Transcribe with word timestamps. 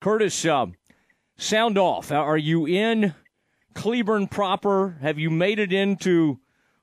Kurtis, 0.00 0.48
uh, 0.48 0.72
sound 1.36 1.76
off. 1.76 2.10
Are 2.10 2.38
you 2.38 2.66
in 2.66 3.14
Cleburne 3.74 4.28
proper? 4.28 4.96
Have 5.02 5.18
you 5.18 5.28
made 5.28 5.58
it 5.58 5.74
into 5.74 6.40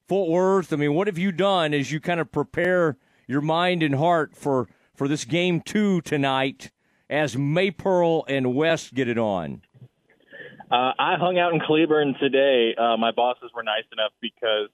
Fort 0.07 0.29
Worth? 0.29 0.71
I 0.71 0.75
mean, 0.75 0.93
what 0.93 1.07
have 1.07 1.17
you 1.17 1.31
done 1.31 1.73
as 1.73 1.91
you 1.91 1.99
kind 1.99 2.19
of 2.19 2.31
prepare 2.31 2.97
your 3.27 3.41
mind 3.41 3.81
and 3.81 3.95
heart 3.95 4.35
for, 4.35 4.67
for 4.93 5.07
this 5.07 5.25
game 5.25 5.61
two 5.61 6.01
tonight 6.01 6.69
as 7.09 7.35
Maypearl 7.35 8.23
and 8.27 8.53
West 8.53 8.93
get 8.93 9.07
it 9.07 9.17
on? 9.17 9.63
Uh, 10.69 10.93
I 10.99 11.15
hung 11.19 11.39
out 11.39 11.53
in 11.53 11.59
Cleburne 11.59 12.13
today. 12.19 12.75
Uh, 12.77 12.97
my 12.97 13.11
bosses 13.11 13.49
were 13.55 13.63
nice 13.63 13.85
enough 13.91 14.11
because 14.21 14.69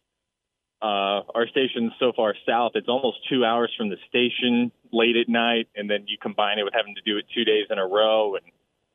uh, 0.84 1.24
our 1.34 1.48
station's 1.48 1.94
so 1.98 2.12
far 2.14 2.36
south. 2.46 2.74
It's 2.76 2.90
almost 2.90 3.18
two 3.30 3.46
hours 3.46 3.72
from 3.78 3.90
the 3.90 3.96
station 4.10 4.70
late 4.92 5.16
at 5.16 5.30
night, 5.30 5.70
and 5.78 5.90
then 5.90 6.04
you 6.08 6.18
combine 6.22 6.60
it 6.60 6.64
with 6.64 6.74
having 6.74 6.96
to 6.96 7.02
do 7.02 7.18
it 7.18 7.26
two 7.34 7.46
days 7.46 7.68
in 7.70 7.80
a 7.80 7.88
row. 7.88 8.36
And 8.36 8.44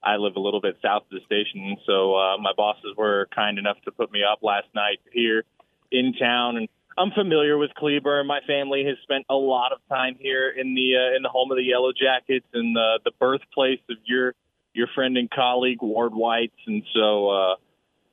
I 0.03 0.17
live 0.17 0.37
a 0.37 0.41
little 0.41 0.61
bit 0.61 0.77
south 0.83 1.05
of 1.05 1.11
the 1.11 1.25
station, 1.25 1.79
so 1.87 2.15
uh, 2.15 2.37
my 2.37 2.53
bosses 2.55 2.95
were 2.95 3.27
kind 3.35 3.59
enough 3.59 3.79
to 3.87 3.91
put 3.91 4.13
me 4.13 4.21
up 4.23 4.41
last 4.43 4.67
night 4.75 5.01
here 5.13 5.45
in 5.91 6.13
town. 6.13 6.59
And 6.59 6.69
I'm 6.99 7.11
familiar 7.13 7.57
with 7.57 7.71
Cleburne. 7.75 8.27
My 8.27 8.41
family 8.47 8.85
has 8.85 8.99
spent 9.03 9.25
a 9.31 9.35
lot 9.35 9.73
of 9.73 9.79
time 9.89 10.17
here 10.21 10.51
in 10.51 10.75
the 10.75 10.93
uh, 10.95 11.17
in 11.17 11.23
the 11.23 11.31
home 11.31 11.51
of 11.51 11.57
the 11.57 11.65
Yellow 11.65 11.93
Jackets 11.93 12.47
and 12.53 12.77
the 12.77 13.01
the 13.07 13.13
birthplace 13.19 13.81
of 13.89 13.97
your 14.05 14.35
your 14.75 14.89
friend 14.95 15.17
and 15.17 15.31
colleague 15.31 15.81
Ward 15.81 16.13
White's, 16.13 16.53
and 16.67 16.83
so 16.93 17.31
uh, 17.31 17.55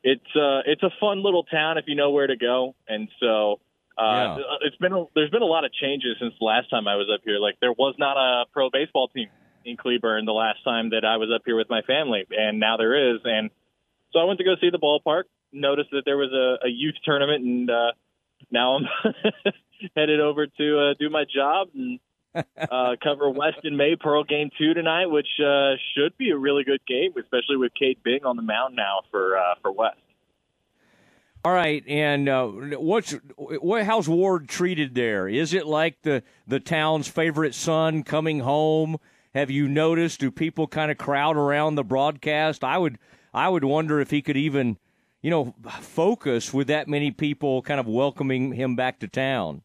it's 0.05 0.35
uh, 0.35 0.61
it's 0.67 0.83
a 0.83 0.91
fun 0.99 1.23
little 1.23 1.43
town 1.43 1.79
if 1.79 1.85
you 1.87 1.95
know 1.95 2.11
where 2.11 2.27
to 2.27 2.37
go. 2.37 2.75
And 2.87 3.09
so 3.19 3.59
uh, 3.97 4.37
yeah. 4.37 4.37
it's 4.61 4.77
been 4.77 4.93
a, 4.93 5.05
there's 5.15 5.31
been 5.31 5.41
a 5.41 5.49
lot 5.49 5.65
of 5.65 5.73
changes 5.73 6.17
since 6.21 6.35
the 6.39 6.45
last 6.45 6.69
time 6.69 6.87
I 6.87 6.95
was 6.95 7.07
up 7.11 7.21
here. 7.25 7.39
Like 7.39 7.55
there 7.59 7.73
was 7.73 7.95
not 7.97 8.15
a 8.15 8.45
pro 8.53 8.69
baseball 8.69 9.07
team 9.07 9.29
in 9.65 9.77
Cleburne 9.77 10.25
the 10.25 10.31
last 10.31 10.63
time 10.63 10.91
that 10.91 11.03
I 11.03 11.17
was 11.17 11.29
up 11.35 11.41
here 11.43 11.57
with 11.57 11.71
my 11.71 11.81
family, 11.81 12.23
and 12.29 12.59
now 12.59 12.77
there 12.77 13.15
is. 13.15 13.21
And 13.25 13.49
so 14.13 14.19
I 14.19 14.25
went 14.25 14.37
to 14.37 14.45
go 14.45 14.53
see 14.61 14.69
the 14.69 14.77
ballpark. 14.77 15.23
Noticed 15.51 15.89
that 15.91 16.03
there 16.05 16.17
was 16.17 16.31
a, 16.31 16.67
a 16.67 16.69
youth 16.69 16.95
tournament, 17.03 17.43
and 17.43 17.69
uh, 17.69 17.91
now 18.51 18.77
I'm 18.77 18.85
headed 19.95 20.19
over 20.19 20.45
to 20.45 20.79
uh, 20.79 20.93
do 20.99 21.09
my 21.09 21.23
job 21.23 21.69
and 21.73 21.99
uh, 22.35 22.95
cover 23.03 23.29
Weston 23.29 23.75
Maypearl 23.75 24.27
game 24.27 24.49
two 24.57 24.73
tonight, 24.73 25.07
which 25.07 25.27
uh, 25.39 25.73
should 25.95 26.17
be 26.17 26.31
a 26.31 26.37
really 26.37 26.63
good 26.63 26.81
game, 26.87 27.13
especially 27.17 27.57
with 27.57 27.71
Cade 27.79 28.03
Bing 28.03 28.25
on 28.25 28.35
the 28.35 28.41
mound 28.41 28.75
now 28.75 29.01
for 29.11 29.37
uh, 29.37 29.55
for 29.61 29.71
West. 29.71 29.97
All 31.45 31.53
right, 31.53 31.83
and 31.87 32.27
uh, 32.27 32.47
what's 32.47 33.11
what? 33.37 33.83
How's 33.83 34.09
Ward 34.09 34.49
treated 34.49 34.95
there? 34.95 35.27
Is 35.27 35.53
it 35.53 35.67
like 35.67 36.01
the 36.01 36.23
the 36.47 36.59
town's 36.59 37.07
favorite 37.07 37.53
son 37.53 38.01
coming 38.01 38.39
home? 38.39 38.97
Have 39.35 39.51
you 39.51 39.67
noticed? 39.67 40.21
Do 40.21 40.31
people 40.31 40.65
kind 40.65 40.89
of 40.89 40.97
crowd 40.97 41.37
around 41.37 41.75
the 41.75 41.83
broadcast? 41.83 42.63
I 42.63 42.79
would 42.79 42.97
I 43.31 43.47
would 43.49 43.63
wonder 43.63 43.99
if 43.99 44.09
he 44.09 44.23
could 44.23 44.37
even, 44.37 44.79
you 45.21 45.29
know, 45.29 45.53
focus 45.81 46.51
with 46.51 46.65
that 46.67 46.87
many 46.87 47.11
people 47.11 47.61
kind 47.61 47.79
of 47.79 47.85
welcoming 47.85 48.53
him 48.53 48.75
back 48.75 48.99
to 49.01 49.07
town. 49.07 49.61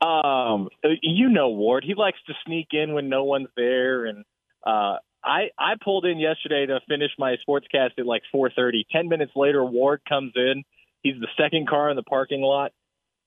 Um, 0.00 0.68
you 1.02 1.28
know 1.28 1.50
Ward. 1.50 1.84
He 1.84 1.94
likes 1.94 2.18
to 2.26 2.34
sneak 2.46 2.68
in 2.72 2.94
when 2.94 3.08
no 3.08 3.24
one's 3.24 3.48
there, 3.56 4.06
and 4.06 4.24
uh, 4.64 4.96
I 5.22 5.50
I 5.58 5.74
pulled 5.82 6.04
in 6.04 6.18
yesterday 6.18 6.66
to 6.66 6.80
finish 6.88 7.10
my 7.18 7.36
sportscast 7.46 7.98
at 7.98 8.06
like 8.06 8.22
4:30. 8.34 8.84
Ten 8.90 9.08
minutes 9.08 9.32
later, 9.36 9.64
Ward 9.64 10.02
comes 10.08 10.32
in. 10.36 10.64
He's 11.02 11.20
the 11.20 11.28
second 11.36 11.68
car 11.68 11.90
in 11.90 11.96
the 11.96 12.02
parking 12.02 12.40
lot. 12.40 12.72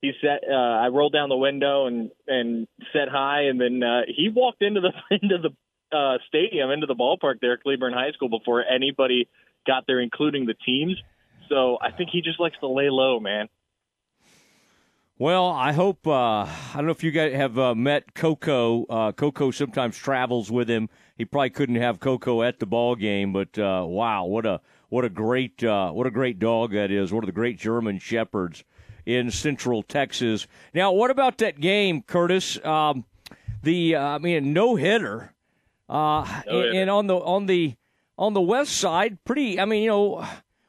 He 0.01 0.13
said, 0.21 0.39
uh, 0.49 0.53
I 0.53 0.87
rolled 0.87 1.11
down 1.11 1.29
the 1.29 1.37
window 1.37 1.87
and 1.87 2.11
and 2.27 2.67
said 2.93 3.09
hi, 3.11 3.43
and 3.43 3.59
then 3.59 3.83
uh, 3.83 4.01
he 4.07 4.29
walked 4.29 4.61
into 4.61 4.81
the 4.81 4.93
into 5.21 5.37
the 5.37 5.95
uh, 5.95 6.17
stadium, 6.27 6.71
into 6.71 6.87
the 6.87 6.95
ballpark 6.95 7.41
there, 7.41 7.53
at 7.53 7.63
Cleburne 7.63 7.93
High 7.93 8.11
School, 8.11 8.29
before 8.29 8.63
anybody 8.63 9.27
got 9.67 9.85
there, 9.87 9.99
including 9.99 10.45
the 10.45 10.53
teams. 10.53 10.95
So 11.49 11.77
I 11.81 11.91
think 11.91 12.11
he 12.11 12.21
just 12.21 12.39
likes 12.39 12.55
to 12.59 12.67
lay 12.67 12.89
low, 12.89 13.19
man. 13.19 13.49
Well, 15.19 15.49
I 15.49 15.73
hope. 15.73 16.07
Uh, 16.07 16.43
I 16.43 16.71
don't 16.75 16.85
know 16.85 16.93
if 16.93 17.03
you 17.03 17.11
guys 17.11 17.33
have 17.33 17.59
uh, 17.59 17.75
met 17.75 18.13
Coco. 18.13 18.85
Uh, 18.85 19.11
Coco 19.11 19.51
sometimes 19.51 19.97
travels 19.97 20.49
with 20.49 20.69
him. 20.69 20.87
He 21.17 21.25
probably 21.25 21.49
couldn't 21.49 21.75
have 21.75 21.99
Coco 21.99 22.41
at 22.41 22.59
the 22.59 22.65
ball 22.65 22.95
game, 22.95 23.33
but 23.33 23.59
uh, 23.59 23.83
wow, 23.85 24.23
what 24.23 24.45
a 24.45 24.61
what 24.87 25.03
a 25.03 25.09
great 25.09 25.61
uh, 25.61 25.91
what 25.91 26.07
a 26.07 26.11
great 26.11 26.39
dog 26.39 26.71
that 26.71 26.89
is. 26.89 27.11
One 27.11 27.21
of 27.21 27.27
the 27.27 27.33
great 27.33 27.59
German 27.59 27.99
shepherds 27.99 28.63
in 29.05 29.29
Central 29.29 29.83
Texas. 29.83 30.47
Now, 30.73 30.93
what 30.93 31.11
about 31.11 31.39
that 31.39 31.59
game, 31.59 32.01
Kurtis? 32.01 32.65
Um, 32.65 33.03
the 33.61 33.95
uh, 33.95 34.01
I 34.01 34.17
mean, 34.19 34.53
no 34.53 34.77
hitter, 34.77 35.33
uh, 35.89 36.43
and, 36.47 36.77
and 36.77 36.89
on 36.89 37.07
the 37.07 37.17
on 37.17 37.45
the 37.45 37.75
on 38.17 38.33
the 38.33 38.39
west 38.39 38.77
side, 38.77 39.17
pretty. 39.25 39.59
I 39.59 39.65
mean, 39.65 39.83
you 39.83 39.89
know, 39.89 40.25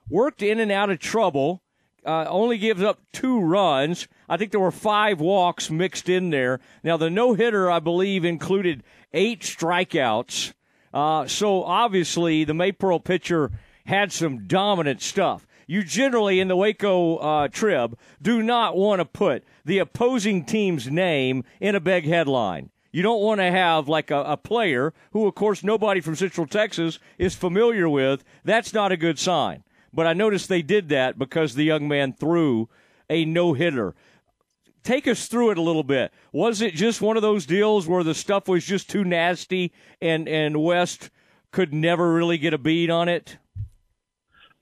worked 0.09 0.43
in 0.43 0.59
and 0.59 0.73
out 0.73 0.91
of 0.91 0.99
trouble. 0.99 1.63
Uh, 2.05 2.25
only 2.29 2.59
gives 2.59 2.83
up 2.83 3.01
two 3.13 3.41
runs. 3.41 4.09
I 4.29 4.37
think 4.37 4.53
there 4.53 4.61
were 4.61 4.71
five 4.71 5.21
walks 5.21 5.71
mixed 5.71 6.09
in 6.09 6.31
there. 6.31 6.61
Now, 6.83 6.97
the 6.97 7.11
no 7.11 7.35
hitter, 7.35 7.71
I 7.71 7.79
believe, 7.79 8.25
included 8.25 8.83
eight 9.13 9.43
strikeouts. 9.43 10.55
Uh, 10.93 11.27
so 11.27 11.63
obviously, 11.65 12.45
the 12.45 12.53
Maypearl 12.53 13.05
pitcher 13.05 13.51
had 13.85 14.13
some 14.13 14.47
dominant 14.47 15.03
stuff. 15.03 15.47
You 15.67 15.85
generally, 15.85 16.41
in 16.41 16.49
the 16.49 16.57
Waco 16.57 17.17
uh, 17.19 17.49
Trib, 17.49 17.97
do 18.21 18.43
not 18.43 18.77
want 18.77 19.01
to 19.01 19.05
put 19.05 19.45
the 19.65 19.79
opposing 19.79 20.45
team's 20.45 20.91
name 20.91 21.45
in 21.61 21.75
a 21.75 21.81
big 21.81 22.07
headline. 22.07 22.71
You 22.93 23.03
don't 23.03 23.23
want 23.23 23.41
to 23.41 23.51
have 23.51 23.89
like 23.89 24.11
a, 24.11 24.23
a, 24.23 24.37
player 24.37 24.93
who, 25.13 25.29
of 25.29 25.37
course, 25.37 25.63
nobody 25.63 26.01
from 26.01 26.17
Central 26.17 26.47
Texas 26.47 26.99
is 27.19 27.37
familiar 27.37 27.89
with. 27.89 28.25
That's 28.45 28.75
not 28.75 28.91
a 28.91 28.97
good 28.97 29.19
sign. 29.19 29.63
But 29.93 30.07
I 30.07 30.13
noticed 30.13 30.49
they 30.49 30.63
did 30.63 30.89
that 30.91 31.19
because 31.19 31.55
the 31.55 31.65
young 31.65 31.89
man 31.89 32.13
threw 32.13 32.69
a 33.09 33.25
no 33.25 33.53
hitter. 33.55 33.95
Take 34.83 35.07
us 35.07 35.27
through 35.27 35.51
it 35.51 35.59
a 35.59 35.63
little 35.63 35.83
bit. 35.83 36.13
Was 36.33 36.63
it 36.63 36.75
just 36.75 37.03
one 37.03 37.17
of 37.17 37.23
those 37.23 37.45
deals 37.45 37.87
where 37.87 38.03
the 38.03 38.15
stuff 38.15 38.49
was 38.49 38.65
just 38.65 38.89
too 38.89 39.05
nasty 39.05 39.73
and, 40.01 40.29
and 40.29 40.63
West 40.63 41.11
could 41.51 41.75
never 41.75 42.13
really 42.13 42.39
get 42.39 42.55
a 42.55 42.59
bead 42.59 42.89
on 42.89 43.09
it? 43.09 43.37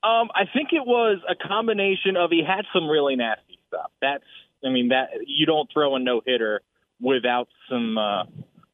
Um, 0.02 0.30
I 0.34 0.44
think 0.52 0.72
it 0.72 0.86
was 0.86 1.18
a 1.28 1.34
combination 1.34 2.16
of 2.16 2.30
he 2.30 2.42
had 2.44 2.64
some 2.72 2.88
really 2.88 3.16
nasty 3.16 3.58
stuff. 3.68 3.90
That's, 4.00 4.24
I 4.64 4.70
mean, 4.70 4.88
that 4.88 5.10
you 5.26 5.44
don't 5.44 5.70
throw 5.72 5.94
a 5.96 5.98
no 5.98 6.20
hitter 6.24 6.62
without 7.00 7.48
some 7.68 7.98
uh, 7.98 8.24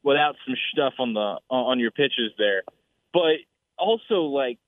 without 0.03 0.35
some 0.45 0.55
stuff 0.71 0.93
on 0.99 1.13
the 1.13 1.37
on 1.49 1.79
your 1.79 1.91
pitches 1.91 2.31
there. 2.37 2.63
But 3.11 3.37
also, 3.77 4.21
like 4.21 4.59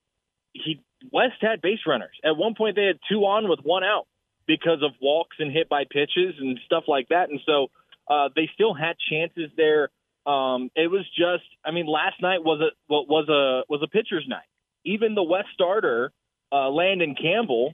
he 0.53 0.81
West 1.11 1.35
had 1.41 1.61
base 1.61 1.79
runners. 1.85 2.15
At 2.23 2.37
one 2.37 2.55
point, 2.55 2.75
they 2.75 2.85
had 2.85 2.99
two 3.09 3.21
on 3.21 3.49
with 3.49 3.59
one 3.63 3.83
out 3.83 4.07
because 4.47 4.81
of 4.81 4.91
walks 5.01 5.37
and 5.39 5.51
hit 5.51 5.69
by 5.69 5.83
pitches 5.83 6.35
and 6.39 6.59
stuff 6.65 6.85
like 6.87 7.09
that. 7.09 7.29
And 7.29 7.39
so 7.45 7.67
uh, 8.09 8.29
they 8.35 8.49
still 8.53 8.73
had 8.73 8.95
chances 9.09 9.51
there. 9.57 9.89
Um, 10.25 10.69
it 10.75 10.89
was 10.89 11.05
just, 11.17 11.43
I 11.63 11.71
mean, 11.71 11.87
last 11.87 12.21
night 12.21 12.43
was 12.43 12.59
a 12.61 12.71
was 12.89 13.29
a 13.29 13.63
was 13.71 13.81
a 13.83 13.87
pitcher's 13.87 14.25
night. 14.27 14.47
Even 14.83 15.15
the 15.15 15.23
West 15.23 15.47
starter, 15.53 16.11
uh, 16.51 16.69
Landon 16.69 17.15
Campbell, 17.15 17.73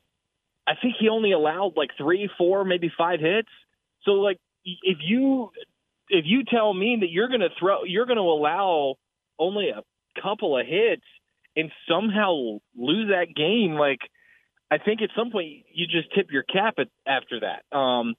I 0.68 0.74
think 0.80 0.96
he 1.00 1.10
only 1.10 1.32
allowed 1.32 1.74
like 1.76 1.92
three, 1.98 2.30
four, 2.38 2.64
maybe 2.64 2.92
five 2.96 3.20
hits. 3.20 3.50
So 4.04 4.12
like, 4.12 4.38
if 4.64 4.98
you 5.02 5.52
if 6.10 6.26
you 6.26 6.44
tell 6.44 6.74
me 6.74 6.98
that 7.02 7.10
you're 7.10 7.28
going 7.28 7.42
to 7.42 7.50
throw, 7.60 7.84
you're 7.86 8.06
going 8.06 8.18
to 8.18 8.24
allow 8.24 8.96
only 9.40 9.70
a 9.70 9.82
couple 10.22 10.58
of 10.58 10.66
hits 10.66 11.04
and 11.56 11.72
somehow 11.90 12.60
lose 12.76 13.10
that 13.10 13.36
game, 13.36 13.76
like 13.76 14.00
I 14.72 14.78
think 14.78 15.02
at 15.02 15.10
some 15.16 15.32
point 15.32 15.66
you 15.72 15.86
just 15.88 16.14
tip 16.16 16.32
your 16.32 16.44
cap 16.44 16.76
at, 16.80 16.88
after 17.06 17.42
that. 17.42 17.78
Um, 17.78 18.16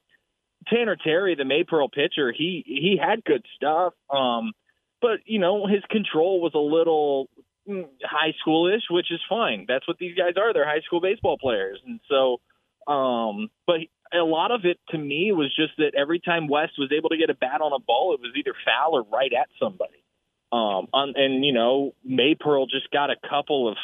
Tanner 0.67 0.95
Terry, 0.95 1.35
the 1.35 1.43
Maypearl 1.43 1.91
pitcher, 1.91 2.33
he 2.35 2.63
he 2.65 2.97
had 3.01 3.23
good 3.23 3.45
stuff, 3.55 3.93
um, 4.09 4.53
but 5.01 5.19
you 5.25 5.39
know 5.39 5.67
his 5.67 5.83
control 5.89 6.41
was 6.41 6.53
a 6.55 6.59
little 6.59 7.29
mm, 7.69 7.85
high 8.03 8.33
schoolish, 8.45 8.83
which 8.89 9.11
is 9.11 9.19
fine. 9.29 9.65
That's 9.67 9.87
what 9.87 9.97
these 9.99 10.15
guys 10.17 10.33
are. 10.37 10.53
They're 10.53 10.67
high 10.67 10.81
school 10.85 11.01
baseball 11.01 11.37
players, 11.37 11.79
and 11.85 11.99
so. 12.09 12.37
Um, 12.87 13.49
but 13.65 13.79
a 14.13 14.23
lot 14.23 14.51
of 14.51 14.61
it 14.63 14.77
to 14.89 14.97
me 14.99 15.31
was 15.31 15.53
just 15.55 15.73
that 15.77 15.93
every 15.97 16.19
time 16.19 16.47
West 16.47 16.73
was 16.77 16.91
able 16.95 17.09
to 17.09 17.17
get 17.17 17.31
a 17.31 17.33
bat 17.33 17.61
on 17.61 17.73
a 17.73 17.79
ball, 17.79 18.13
it 18.13 18.21
was 18.21 18.31
either 18.37 18.53
foul 18.63 18.93
or 18.95 19.03
right 19.11 19.33
at 19.33 19.49
somebody. 19.59 20.04
Um, 20.51 20.87
on, 20.93 21.13
and 21.15 21.43
you 21.43 21.53
know, 21.53 21.93
Maypearl 22.07 22.69
just 22.69 22.89
got 22.91 23.09
a 23.09 23.15
couple 23.29 23.69
of 23.69 23.77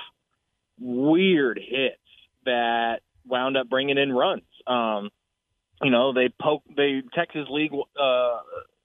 weird 0.80 1.60
hits 1.60 1.98
that 2.46 3.02
wound 3.26 3.58
up 3.58 3.70
bringing 3.70 3.98
in 3.98 4.12
runs. 4.12 4.44
Um, 4.68 5.10
you 5.82 5.92
know, 5.92 6.14
they 6.14 6.30
poke, 6.42 6.64
they 6.76 7.02
Texas 7.14 7.48
League, 7.50 7.72
uh, 7.74 8.38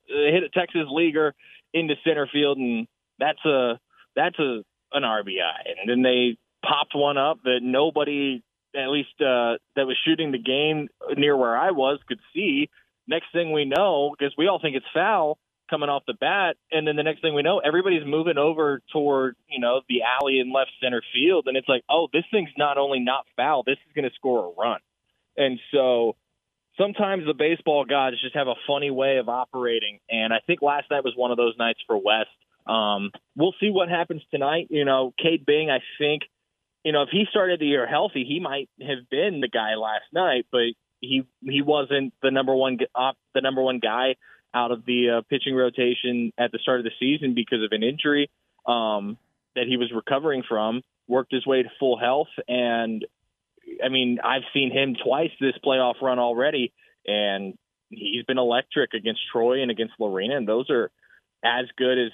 they 0.08 0.32
hit 0.32 0.42
a 0.42 0.48
Texas 0.48 0.86
leaguer 0.90 1.34
into 1.72 1.94
center 2.04 2.28
field, 2.32 2.58
and 2.58 2.86
that's 3.18 3.44
a 3.44 3.78
that's 4.14 4.38
a 4.38 4.62
an 4.92 5.02
RBI. 5.02 5.80
And 5.80 5.88
then 5.88 6.02
they 6.02 6.38
popped 6.64 6.94
one 6.94 7.18
up 7.18 7.42
that 7.44 7.60
nobody, 7.62 8.42
at 8.74 8.88
least 8.88 9.20
uh, 9.20 9.60
that 9.76 9.86
was 9.86 9.96
shooting 10.04 10.32
the 10.32 10.38
game 10.38 10.88
near 11.16 11.36
where 11.36 11.56
I 11.56 11.70
was, 11.70 11.98
could 12.08 12.20
see. 12.34 12.68
Next 13.08 13.26
thing 13.32 13.52
we 13.52 13.64
know, 13.64 14.14
because 14.18 14.34
we 14.36 14.48
all 14.48 14.60
think 14.60 14.76
it's 14.76 14.86
foul, 14.92 15.38
coming 15.68 15.88
off 15.88 16.02
the 16.06 16.14
bat, 16.14 16.56
and 16.70 16.86
then 16.86 16.96
the 16.96 17.02
next 17.02 17.20
thing 17.22 17.34
we 17.34 17.42
know, 17.42 17.58
everybody's 17.58 18.06
moving 18.06 18.38
over 18.38 18.80
toward 18.92 19.36
you 19.48 19.60
know 19.60 19.80
the 19.88 20.00
alley 20.02 20.40
in 20.40 20.52
left 20.52 20.70
center 20.82 21.02
field, 21.12 21.46
and 21.46 21.56
it's 21.56 21.68
like, 21.68 21.82
oh, 21.88 22.08
this 22.12 22.24
thing's 22.30 22.50
not 22.56 22.78
only 22.78 23.00
not 23.00 23.26
foul, 23.36 23.62
this 23.64 23.78
is 23.86 23.92
going 23.94 24.08
to 24.08 24.14
score 24.14 24.46
a 24.46 24.60
run, 24.60 24.80
and 25.36 25.58
so 25.72 26.16
sometimes 26.78 27.24
the 27.26 27.34
baseball 27.34 27.84
gods 27.84 28.20
just 28.22 28.34
have 28.34 28.48
a 28.48 28.54
funny 28.66 28.90
way 28.90 29.18
of 29.18 29.28
operating, 29.28 29.98
and 30.10 30.32
I 30.32 30.38
think 30.46 30.62
last 30.62 30.90
night 30.90 31.04
was 31.04 31.14
one 31.16 31.30
of 31.30 31.36
those 31.36 31.54
nights 31.58 31.80
for 31.86 31.96
West. 31.96 32.30
Um, 32.66 33.10
we'll 33.36 33.54
see 33.60 33.70
what 33.70 33.88
happens 33.88 34.22
tonight. 34.30 34.68
You 34.70 34.84
know, 34.84 35.14
Cade 35.22 35.46
Bing, 35.46 35.70
I 35.70 35.78
think, 35.98 36.22
you 36.84 36.92
know, 36.92 37.02
if 37.02 37.10
he 37.10 37.24
started 37.30 37.60
the 37.60 37.66
year 37.66 37.86
healthy, 37.86 38.24
he 38.28 38.40
might 38.40 38.68
have 38.80 39.08
been 39.10 39.40
the 39.40 39.48
guy 39.48 39.74
last 39.76 40.06
night, 40.12 40.46
but 40.50 40.74
he 41.00 41.22
he 41.42 41.62
wasn't 41.62 42.14
the 42.22 42.30
number 42.30 42.54
one 42.54 42.78
the 43.34 43.40
number 43.40 43.62
one 43.62 43.78
guy 43.78 44.16
out 44.54 44.70
of 44.70 44.84
the 44.86 45.18
uh, 45.18 45.22
pitching 45.28 45.54
rotation 45.54 46.32
at 46.38 46.52
the 46.52 46.58
start 46.58 46.80
of 46.80 46.84
the 46.84 46.90
season 46.98 47.34
because 47.34 47.62
of 47.62 47.72
an 47.72 47.82
injury 47.82 48.30
um, 48.66 49.18
that 49.54 49.66
he 49.66 49.76
was 49.76 49.92
recovering 49.94 50.42
from. 50.48 50.82
Worked 51.08 51.32
his 51.32 51.46
way 51.46 51.62
to 51.62 51.68
full 51.78 51.96
health, 51.98 52.28
and 52.48 53.04
I 53.84 53.88
mean, 53.88 54.18
I've 54.24 54.42
seen 54.52 54.72
him 54.72 54.96
twice 55.04 55.30
this 55.40 55.54
playoff 55.64 56.02
run 56.02 56.18
already, 56.18 56.72
and 57.06 57.54
he's 57.90 58.24
been 58.24 58.38
electric 58.38 58.92
against 58.92 59.20
Troy 59.30 59.62
and 59.62 59.70
against 59.70 59.94
Lorena, 60.00 60.36
and 60.36 60.48
those 60.48 60.68
are 60.68 60.90
as 61.44 61.66
good 61.76 61.98
as 61.98 62.12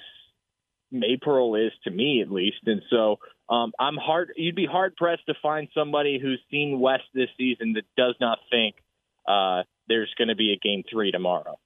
Maypearl 0.93 1.65
is 1.65 1.73
to 1.85 1.91
me, 1.91 2.21
at 2.21 2.31
least. 2.31 2.59
And 2.65 2.81
so 2.89 3.17
um, 3.49 3.73
I'm 3.79 3.97
hard. 3.97 4.31
You'd 4.35 4.55
be 4.55 4.67
hard 4.67 4.95
pressed 4.95 5.25
to 5.27 5.33
find 5.41 5.67
somebody 5.73 6.19
who's 6.21 6.41
seen 6.51 6.79
West 6.79 7.03
this 7.13 7.29
season 7.37 7.73
that 7.73 7.85
does 7.97 8.15
not 8.21 8.37
think 8.51 8.75
uh, 9.27 9.63
there's 9.87 10.13
going 10.17 10.27
to 10.27 10.35
be 10.35 10.53
a 10.53 10.59
game 10.59 10.83
three 10.89 11.11
tomorrow. 11.11 11.57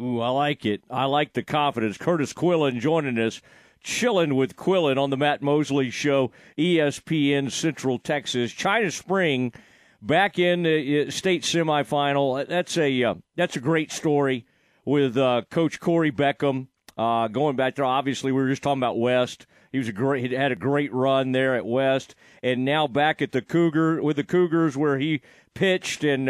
Ooh, 0.00 0.20
I 0.20 0.30
like 0.30 0.64
it. 0.64 0.82
I 0.88 1.04
like 1.04 1.34
the 1.34 1.42
confidence. 1.42 1.98
Kurtis 1.98 2.32
Quillin 2.32 2.80
joining 2.80 3.18
us, 3.18 3.42
chilling 3.82 4.34
with 4.34 4.56
Quillin 4.56 4.96
on 4.96 5.10
the 5.10 5.16
Matt 5.16 5.42
Mosley 5.42 5.90
Show, 5.90 6.30
ESPN 6.56 7.50
Central 7.50 7.98
Texas. 7.98 8.52
China 8.52 8.90
Spring 8.90 9.52
back 10.00 10.38
in 10.38 10.62
the 10.62 11.06
uh, 11.06 11.10
state 11.10 11.42
semifinal. 11.42 12.46
That's 12.46 12.78
a 12.78 13.02
uh, 13.02 13.14
that's 13.36 13.56
a 13.56 13.60
great 13.60 13.92
story 13.92 14.46
with 14.86 15.18
uh, 15.18 15.42
Coach 15.50 15.80
Corey 15.80 16.12
Beckham. 16.12 16.68
Uh, 16.96 17.28
going 17.28 17.56
back 17.56 17.76
there, 17.76 17.84
obviously 17.84 18.32
we 18.32 18.40
were 18.40 18.48
just 18.48 18.62
talking 18.62 18.80
about 18.80 18.98
West. 18.98 19.46
He 19.72 19.78
was 19.78 19.88
a 19.88 19.92
great, 19.92 20.30
he 20.30 20.34
had 20.34 20.50
a 20.50 20.56
great 20.56 20.92
run 20.92 21.32
there 21.32 21.54
at 21.54 21.64
West, 21.64 22.14
and 22.42 22.64
now 22.64 22.86
back 22.86 23.22
at 23.22 23.32
the 23.32 23.40
Cougar 23.40 24.02
with 24.02 24.16
the 24.16 24.24
Cougars, 24.24 24.76
where 24.76 24.98
he 24.98 25.20
pitched 25.54 26.04
and 26.04 26.28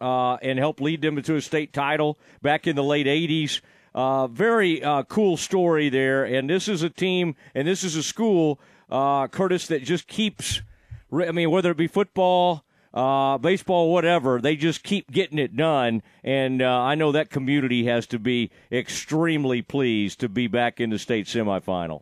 uh, 0.00 0.34
and 0.36 0.58
helped 0.58 0.80
lead 0.80 1.02
them 1.02 1.20
to 1.20 1.36
a 1.36 1.40
state 1.40 1.72
title 1.72 2.18
back 2.42 2.66
in 2.66 2.76
the 2.76 2.84
late 2.84 3.06
'80s. 3.06 3.60
Uh, 3.94 4.26
very 4.26 4.82
uh, 4.82 5.02
cool 5.04 5.36
story 5.36 5.88
there, 5.88 6.24
and 6.24 6.50
this 6.50 6.68
is 6.68 6.82
a 6.82 6.90
team, 6.90 7.34
and 7.54 7.66
this 7.66 7.82
is 7.82 7.96
a 7.96 8.02
school, 8.02 8.60
uh, 8.90 9.26
Kurtis, 9.28 9.68
that 9.68 9.82
just 9.82 10.06
keeps. 10.06 10.60
I 11.12 11.32
mean, 11.32 11.50
whether 11.50 11.70
it 11.70 11.76
be 11.76 11.86
football, 11.86 12.66
uh, 12.96 13.36
baseball, 13.36 13.92
whatever. 13.92 14.40
They 14.40 14.56
just 14.56 14.82
keep 14.82 15.10
getting 15.10 15.38
it 15.38 15.54
done, 15.54 16.02
and 16.24 16.62
uh, 16.62 16.80
I 16.80 16.94
know 16.94 17.12
that 17.12 17.30
community 17.30 17.84
has 17.86 18.06
to 18.08 18.18
be 18.18 18.50
extremely 18.72 19.60
pleased 19.62 20.20
to 20.20 20.28
be 20.28 20.46
back 20.46 20.80
in 20.80 20.90
the 20.90 20.98
state 20.98 21.26
semifinal. 21.26 22.00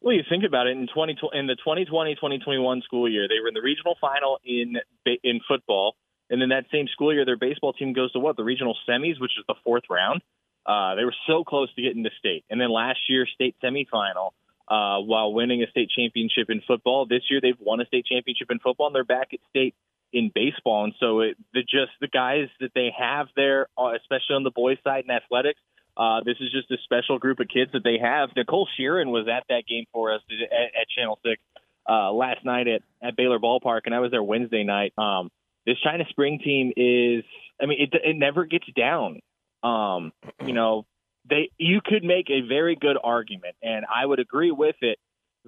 Well, 0.00 0.14
you 0.14 0.22
think 0.28 0.44
about 0.44 0.66
it 0.66 0.76
in 0.76 0.86
20 0.92 1.18
in 1.34 1.46
the 1.46 1.56
2020-2021 1.66 2.82
school 2.84 3.10
year, 3.10 3.28
they 3.28 3.40
were 3.40 3.48
in 3.48 3.54
the 3.54 3.60
regional 3.60 3.96
final 4.00 4.38
in 4.44 4.76
in 5.22 5.40
football, 5.46 5.96
and 6.30 6.40
then 6.40 6.50
that 6.50 6.64
same 6.72 6.88
school 6.88 7.12
year, 7.12 7.24
their 7.24 7.36
baseball 7.36 7.72
team 7.72 7.92
goes 7.92 8.12
to 8.12 8.18
what 8.18 8.36
the 8.36 8.44
regional 8.44 8.76
semis, 8.88 9.20
which 9.20 9.32
is 9.38 9.44
the 9.46 9.54
fourth 9.64 9.84
round. 9.90 10.22
Uh, 10.66 10.94
they 10.96 11.04
were 11.04 11.14
so 11.26 11.44
close 11.44 11.72
to 11.74 11.82
getting 11.82 12.04
to 12.04 12.10
state, 12.18 12.44
and 12.50 12.60
then 12.60 12.70
last 12.70 13.00
year, 13.08 13.26
state 13.26 13.56
semifinal. 13.62 14.30
Uh, 14.70 15.00
while 15.00 15.32
winning 15.32 15.62
a 15.62 15.70
state 15.70 15.88
championship 15.88 16.50
in 16.50 16.60
football, 16.66 17.06
this 17.06 17.22
year 17.30 17.40
they've 17.40 17.56
won 17.58 17.80
a 17.80 17.86
state 17.86 18.04
championship 18.04 18.50
in 18.50 18.58
football, 18.58 18.88
and 18.88 18.94
they're 18.94 19.02
back 19.02 19.28
at 19.32 19.40
state 19.48 19.74
in 20.12 20.30
baseball. 20.34 20.84
And 20.84 20.94
so 21.00 21.20
it, 21.20 21.38
the 21.54 21.62
just 21.62 21.92
the 22.02 22.08
guys 22.08 22.48
that 22.60 22.72
they 22.74 22.90
have 22.98 23.28
there, 23.34 23.68
uh, 23.78 23.92
especially 23.96 24.36
on 24.36 24.44
the 24.44 24.50
boys' 24.50 24.76
side 24.84 25.04
in 25.04 25.10
athletics, 25.10 25.60
uh, 25.96 26.20
this 26.24 26.36
is 26.40 26.52
just 26.52 26.70
a 26.70 26.76
special 26.84 27.18
group 27.18 27.40
of 27.40 27.48
kids 27.48 27.72
that 27.72 27.82
they 27.82 27.98
have. 28.00 28.30
Nicole 28.36 28.68
Sheeran 28.78 29.06
was 29.06 29.26
at 29.26 29.44
that 29.48 29.64
game 29.66 29.84
for 29.92 30.12
us 30.12 30.20
at, 30.30 30.52
at 30.52 30.88
Channel 30.96 31.18
Six 31.24 31.42
uh, 31.88 32.12
last 32.12 32.44
night 32.44 32.68
at, 32.68 32.82
at 33.02 33.16
Baylor 33.16 33.38
Ballpark, 33.38 33.80
and 33.86 33.94
I 33.94 34.00
was 34.00 34.10
there 34.10 34.22
Wednesday 34.22 34.64
night. 34.64 34.92
Um, 34.96 35.30
this 35.68 35.78
China 35.84 36.04
Spring 36.08 36.40
team 36.42 36.72
is, 36.76 37.24
I 37.60 37.66
mean, 37.66 37.78
it, 37.78 37.90
it 37.92 38.16
never 38.16 38.46
gets 38.46 38.64
down. 38.74 39.20
Um, 39.62 40.12
you 40.44 40.54
know, 40.54 40.86
they 41.28 41.50
you 41.58 41.80
could 41.84 42.02
make 42.02 42.30
a 42.30 42.40
very 42.48 42.74
good 42.74 42.96
argument, 43.02 43.54
and 43.62 43.84
I 43.84 44.06
would 44.06 44.18
agree 44.18 44.50
with 44.50 44.76
it 44.80 44.98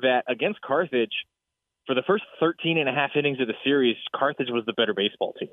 that 0.02 0.24
against 0.28 0.60
Carthage, 0.60 1.14
for 1.86 1.94
the 1.94 2.02
first 2.06 2.24
13 2.38 2.76
and 2.76 2.88
a 2.88 2.92
half 2.92 3.12
innings 3.16 3.40
of 3.40 3.46
the 3.46 3.54
series, 3.64 3.96
Carthage 4.14 4.48
was 4.50 4.64
the 4.66 4.74
better 4.74 4.92
baseball 4.94 5.32
team. 5.38 5.48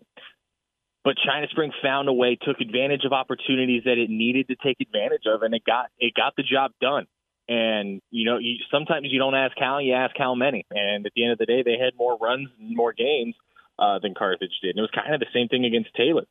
But 1.06 1.16
China 1.25 1.48
Spring 1.50 1.72
found 1.81 2.10
a 2.10 2.13
way, 2.13 2.38
took 2.42 2.60
advantage 2.60 3.06
of 3.06 3.13
opportunities 3.13 3.84
that 3.86 3.98
it 3.98 4.10
needed 4.10 4.50
to 4.50 4.56
take 4.62 4.81
advantage 4.81 5.24
of, 5.28 5.44
and 5.44 5.54
it 5.54 5.63
got 5.66 5.86
it 5.98 6.13
got 6.13 6.34
the 6.36 6.44
job 6.44 6.72
done. 6.81 7.06
And 7.48 8.02
you 8.12 8.25
know, 8.25 8.38
you, 8.38 8.58
sometimes 8.70 9.08
you 9.12 9.20
don't 9.20 9.36
ask 9.36 9.56
how, 9.58 9.78
you 9.78 9.94
ask 9.94 10.13
how 10.18 10.36
many. 10.36 10.66
And 10.72 11.06
at 11.06 11.13
the 11.16 11.24
end 11.24 11.31
of 11.31 11.38
the 11.38 11.46
day, 11.46 11.63
they 11.63 11.78
had 11.81 11.94
more 11.98 12.18
runs 12.18 12.50
and 12.60 12.75
more 12.75 12.92
games 12.92 13.36
uh, 13.79 14.00
than 14.00 14.13
Carthage 14.13 14.59
did. 14.62 14.71
And 14.71 14.79
it 14.79 14.81
was 14.81 14.91
kind 14.94 15.13
of 15.13 15.19
the 15.19 15.27
same 15.33 15.47
thing 15.47 15.65
against 15.65 15.94
Taylor. 15.95 16.24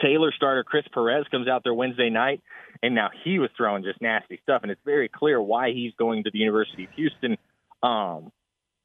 Taylor 0.00 0.32
starter 0.34 0.64
Chris 0.64 0.84
Perez 0.92 1.24
comes 1.30 1.48
out 1.48 1.62
there 1.64 1.74
Wednesday 1.74 2.10
night, 2.10 2.40
and 2.82 2.94
now 2.94 3.10
he 3.24 3.38
was 3.38 3.50
throwing 3.56 3.82
just 3.82 4.00
nasty 4.00 4.38
stuff, 4.42 4.62
and 4.62 4.70
it's 4.70 4.80
very 4.84 5.08
clear 5.08 5.42
why 5.42 5.72
he's 5.72 5.92
going 5.98 6.24
to 6.24 6.30
the 6.32 6.38
University 6.38 6.84
of 6.84 6.90
Houston. 6.92 7.36
Um, 7.82 8.30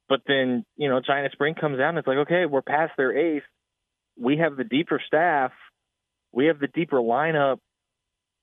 but 0.08 0.20
then 0.26 0.64
you 0.76 0.88
know 0.88 1.00
China 1.00 1.28
Spring 1.32 1.54
comes 1.54 1.78
out 1.78 1.90
and 1.90 1.98
it's 1.98 2.08
like, 2.08 2.18
okay, 2.18 2.46
we're 2.46 2.62
past 2.62 2.92
their 2.96 3.16
ace 3.16 3.42
we 4.18 4.38
have 4.38 4.56
the 4.56 4.64
deeper 4.64 5.00
staff, 5.06 5.52
we 6.32 6.46
have 6.46 6.58
the 6.58 6.68
deeper 6.68 6.96
lineup. 6.96 7.58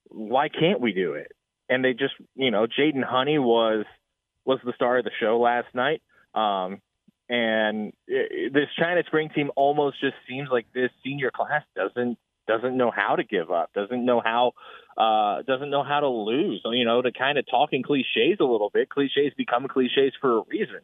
Why 0.10 0.50
can't 0.50 0.80
we 0.80 0.94
do 0.94 1.14
it? 1.14 1.32
And 1.70 1.84
they 1.84 1.94
just, 1.94 2.14
you 2.36 2.52
know, 2.52 2.68
Jaden 2.68 3.04
Honey 3.04 3.40
was 3.40 3.86
was 4.46 4.60
the 4.66 4.74
star 4.76 4.98
of 4.98 5.06
the 5.06 5.12
show 5.20 5.40
last 5.40 5.74
night. 5.74 6.02
Um, 6.36 6.82
and 7.30 7.94
this 8.08 8.68
China 8.78 9.02
Spring 9.08 9.30
team 9.34 9.52
almost 9.56 10.00
just 10.02 10.16
seems 10.28 10.50
like 10.52 10.68
this 10.74 10.92
senior 11.04 11.32
class 11.32 11.64
doesn't 11.76 12.18
doesn't 12.46 12.76
know 12.76 12.92
how 12.92 13.16
to 13.16 13.24
give 13.24 13.52
up, 13.52 13.72
doesn't 13.74 14.06
know 14.06 14.22
how 14.24 14.52
uh, 14.98 15.42
doesn't 15.44 15.70
know 15.70 15.84
how 15.84 16.02
to 16.02 16.10
lose. 16.10 16.62
You 16.66 16.86
know, 16.86 17.02
to 17.02 17.12
kind 17.12 17.38
of 17.38 17.46
talking 17.50 17.84
cliches 17.84 18.38
a 18.40 18.44
little 18.44 18.70
bit. 18.74 18.90
Cliches 18.90 19.34
become 19.38 19.68
cliches 19.68 20.14
for 20.20 20.40
a 20.40 20.42
reason. 20.50 20.82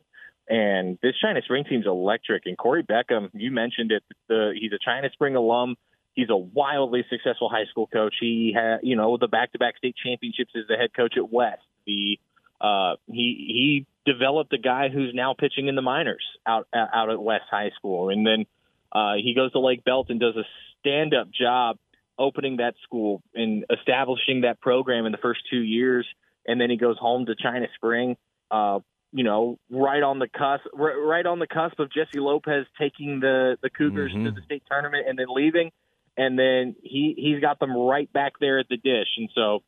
And 0.47 0.97
this 1.03 1.13
China 1.21 1.41
Spring 1.43 1.63
team's 1.63 1.85
electric. 1.85 2.43
And 2.45 2.57
Corey 2.57 2.83
Beckham, 2.83 3.29
you 3.33 3.51
mentioned 3.51 3.91
it. 3.91 4.03
The, 4.27 4.53
he's 4.59 4.71
a 4.73 4.79
China 4.83 5.09
Spring 5.13 5.35
alum. 5.35 5.75
He's 6.13 6.29
a 6.29 6.35
wildly 6.35 7.05
successful 7.09 7.49
high 7.49 7.65
school 7.69 7.87
coach. 7.87 8.15
He 8.19 8.51
had, 8.55 8.79
you 8.81 8.95
know, 8.95 9.17
the 9.17 9.27
back-to-back 9.27 9.77
state 9.77 9.95
championships 10.03 10.51
as 10.55 10.63
the 10.67 10.75
head 10.75 10.89
coach 10.95 11.13
at 11.17 11.31
West. 11.31 11.61
The 11.85 12.19
uh, 12.61 12.95
he 13.07 13.85
he 14.05 14.11
developed 14.11 14.53
a 14.53 14.57
guy 14.57 14.89
who's 14.89 15.13
now 15.13 15.33
pitching 15.33 15.67
in 15.67 15.75
the 15.75 15.81
minors 15.81 16.23
out 16.45 16.67
out 16.73 17.09
at 17.09 17.21
West 17.21 17.45
High 17.49 17.71
School, 17.75 18.09
and 18.09 18.25
then 18.25 18.45
uh, 18.91 19.13
he 19.15 19.33
goes 19.33 19.51
to 19.53 19.59
Lake 19.59 19.83
Belt 19.83 20.07
and 20.09 20.19
does 20.19 20.35
a 20.35 20.43
stand-up 20.79 21.29
job 21.31 21.77
opening 22.17 22.57
that 22.57 22.75
school 22.83 23.21
and 23.33 23.65
establishing 23.71 24.41
that 24.41 24.59
program 24.59 25.05
in 25.05 25.11
the 25.11 25.17
first 25.17 25.41
two 25.49 25.61
years, 25.61 26.05
and 26.45 26.59
then 26.59 26.69
he 26.69 26.77
goes 26.77 26.97
home 26.97 27.25
to 27.25 27.35
China 27.35 27.67
Spring. 27.75 28.17
Uh, 28.51 28.79
you 29.11 29.23
know, 29.23 29.57
right 29.71 30.03
on 30.03 30.19
the 30.19 30.27
cusp, 30.27 30.65
right 30.73 31.25
on 31.25 31.39
the 31.39 31.47
cusp 31.47 31.79
of 31.79 31.91
Jesse 31.91 32.19
Lopez 32.19 32.65
taking 32.79 33.19
the 33.19 33.57
the 33.61 33.69
Cougars 33.69 34.11
mm-hmm. 34.11 34.25
to 34.25 34.31
the 34.31 34.41
state 34.41 34.63
tournament 34.69 35.05
and 35.07 35.17
then 35.17 35.27
leaving, 35.29 35.71
and 36.17 36.37
then 36.37 36.75
he 36.83 37.15
he's 37.17 37.41
got 37.41 37.59
them 37.59 37.75
right 37.75 38.11
back 38.11 38.33
there 38.39 38.59
at 38.59 38.67
the 38.69 38.77
dish, 38.77 39.07
and 39.17 39.29
so 39.33 39.63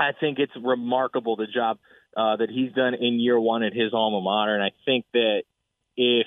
I 0.00 0.12
think 0.18 0.38
it's 0.38 0.52
remarkable 0.56 1.36
the 1.36 1.46
job 1.46 1.78
uh, 2.16 2.36
that 2.36 2.50
he's 2.50 2.72
done 2.72 2.94
in 2.94 3.20
year 3.20 3.38
one 3.38 3.62
at 3.62 3.72
his 3.72 3.92
alma 3.92 4.20
mater, 4.20 4.54
and 4.54 4.62
I 4.62 4.72
think 4.84 5.04
that 5.12 5.42
if 5.96 6.26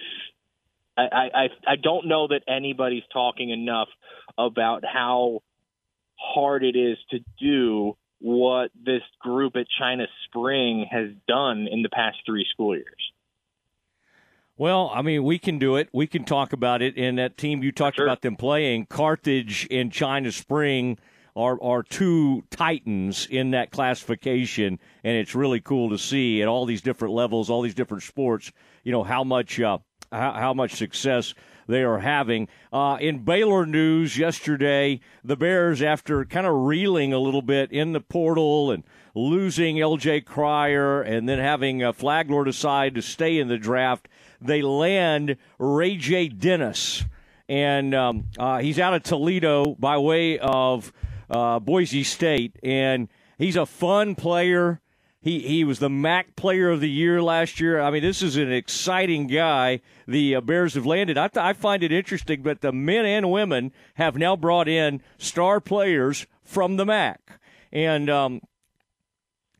I, 0.95 1.01
I 1.03 1.49
I 1.67 1.75
don't 1.81 2.07
know 2.07 2.27
that 2.27 2.41
anybody's 2.47 3.03
talking 3.11 3.49
enough 3.49 3.89
about 4.37 4.83
how 4.85 5.41
hard 6.15 6.63
it 6.63 6.75
is 6.75 6.97
to 7.09 7.19
do 7.39 7.97
what 8.19 8.71
this 8.73 9.01
group 9.19 9.55
at 9.55 9.65
China 9.77 10.05
Spring 10.25 10.87
has 10.89 11.09
done 11.27 11.67
in 11.69 11.81
the 11.81 11.89
past 11.89 12.17
three 12.25 12.45
school 12.51 12.75
years. 12.75 13.11
Well, 14.55 14.91
I 14.93 15.01
mean, 15.01 15.23
we 15.23 15.39
can 15.39 15.57
do 15.57 15.75
it. 15.75 15.89
We 15.91 16.07
can 16.07 16.23
talk 16.23 16.53
about 16.53 16.81
it. 16.81 16.95
And 16.95 17.17
that 17.17 17.37
team 17.37 17.63
you 17.63 17.71
talked 17.71 17.97
sure. 17.97 18.05
about 18.05 18.21
them 18.21 18.35
playing, 18.35 18.85
Carthage 18.85 19.67
and 19.71 19.91
China 19.91 20.31
Spring 20.31 20.97
are 21.35 21.61
are 21.61 21.83
two 21.83 22.43
titans 22.49 23.27
in 23.29 23.51
that 23.51 23.71
classification, 23.71 24.79
and 25.03 25.17
it's 25.17 25.35
really 25.35 25.61
cool 25.61 25.89
to 25.89 25.97
see 25.97 26.41
at 26.41 26.47
all 26.47 26.65
these 26.65 26.81
different 26.81 27.13
levels, 27.13 27.49
all 27.49 27.61
these 27.61 27.73
different 27.73 28.03
sports. 28.03 28.51
You 28.83 28.91
know 28.91 29.03
how 29.03 29.23
much 29.23 29.59
uh, 29.59 29.79
how, 30.13 30.53
much 30.53 30.75
success 30.75 31.33
they 31.67 31.83
are 31.83 31.99
having. 31.99 32.47
Uh, 32.71 32.97
in 32.99 33.23
Baylor 33.23 33.65
news 33.65 34.17
yesterday, 34.17 34.99
the 35.23 35.35
Bears, 35.35 35.81
after 35.81 36.25
kind 36.25 36.45
of 36.45 36.53
reeling 36.53 37.13
a 37.13 37.19
little 37.19 37.41
bit 37.41 37.71
in 37.71 37.93
the 37.93 38.01
portal 38.01 38.71
and 38.71 38.83
losing 39.15 39.79
L.J. 39.79 40.21
Cryer 40.21 41.01
and 41.01 41.27
then 41.27 41.39
having 41.39 41.83
uh, 41.83 41.93
Flagler 41.93 42.43
decide 42.43 42.95
to 42.95 43.01
stay 43.01 43.39
in 43.39 43.47
the 43.47 43.57
draft, 43.57 44.07
they 44.41 44.61
land 44.61 45.37
Ray 45.57 45.95
J. 45.95 46.27
Dennis. 46.27 47.05
And 47.47 47.93
um, 47.93 48.25
uh, 48.37 48.59
he's 48.59 48.79
out 48.79 48.93
of 48.93 49.03
Toledo 49.03 49.75
by 49.75 49.97
way 49.97 50.39
of 50.39 50.91
uh, 51.33 51.59
Boise 51.59 52.03
State. 52.03 52.57
And 52.63 53.09
he's 53.37 53.55
a 53.55 53.65
fun 53.65 54.15
player. 54.15 54.79
He 55.21 55.39
he 55.39 55.63
was 55.63 55.79
the 55.79 55.89
MAC 55.89 56.35
Player 56.35 56.69
of 56.69 56.81
the 56.81 56.89
Year 56.89 57.21
last 57.21 57.59
year. 57.59 57.79
I 57.79 57.91
mean, 57.91 58.03
this 58.03 58.21
is 58.21 58.35
an 58.35 58.51
exciting 58.51 59.27
guy. 59.27 59.79
The 60.05 60.35
uh, 60.35 60.41
Bears 60.41 60.73
have 60.73 60.85
landed. 60.85 61.17
I, 61.17 61.29
th- 61.29 61.41
I 61.41 61.53
find 61.53 61.81
it 61.81 61.93
interesting, 61.93 62.41
but 62.41 62.59
the 62.59 62.73
men 62.73 63.05
and 63.05 63.31
women 63.31 63.71
have 63.93 64.17
now 64.17 64.35
brought 64.35 64.67
in 64.67 65.01
star 65.17 65.61
players 65.61 66.27
from 66.43 66.75
the 66.75 66.85
MAC, 66.85 67.39
and 67.71 68.09
um, 68.09 68.41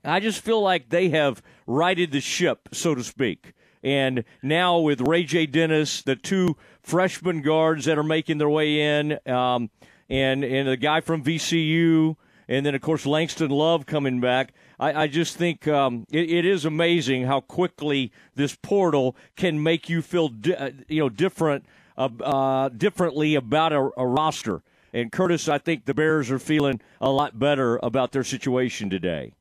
I 0.03 0.20
just 0.20 0.42
feel 0.42 0.62
like 0.62 0.89
they 0.89 1.10
have 1.10 1.42
righted 1.65 2.12
the 2.12 2.20
ship, 2.20 2.68
so 2.74 2.94
to 2.94 3.03
speak. 3.03 3.53
And 3.82 4.25
now 4.42 4.80
with 4.80 5.01
Ray 5.01 5.24
J. 5.24 5.46
Dennis, 5.46 6.01
the 6.01 6.18
two 6.18 6.58
freshman 6.82 7.42
guards 7.42 7.86
that 7.86 7.98
are 7.98 8.03
making 8.03 8.38
their 8.38 8.50
way 8.50 8.82
in, 8.82 9.18
um, 9.27 9.70
and 10.10 10.43
and 10.43 10.67
the 10.67 10.77
guy 10.77 11.01
from 11.01 11.24
VCU, 11.24 12.15
and 12.48 12.65
then 12.65 12.75
of 12.75 12.81
course 12.81 13.05
Langston 13.05 13.51
Love 13.51 13.86
coming 13.86 14.19
back. 14.19 14.53
I, 14.79 15.03
I 15.03 15.07
just 15.07 15.38
think 15.38 15.67
um, 15.67 16.05
it, 16.12 16.29
it 16.29 16.45
is 16.45 16.65
amazing 16.65 17.25
how 17.25 17.41
quickly 17.41 18.12
this 18.36 18.55
portal 18.55 19.15
can 19.36 19.62
make 19.62 19.88
you 19.88 20.01
feel, 20.01 20.29
di- 20.29 20.55
uh, 20.55 20.72
you 20.88 21.00
know, 21.00 21.10
different, 21.10 21.65
uh, 21.98 22.10
uh, 22.22 22.69
differently 22.69 23.36
about 23.36 23.72
a, 23.72 23.89
a 23.95 24.05
roster. 24.05 24.62
And 24.93 25.12
Kurtis, 25.12 25.48
I 25.48 25.57
think 25.57 25.86
the 25.86 25.93
Bears 25.93 26.29
are 26.29 26.39
feeling 26.39 26.81
a 27.00 27.10
lot 27.10 27.39
better 27.39 27.79
about 27.81 28.12
their 28.12 28.24
situation 28.24 28.89
today. 28.89 29.33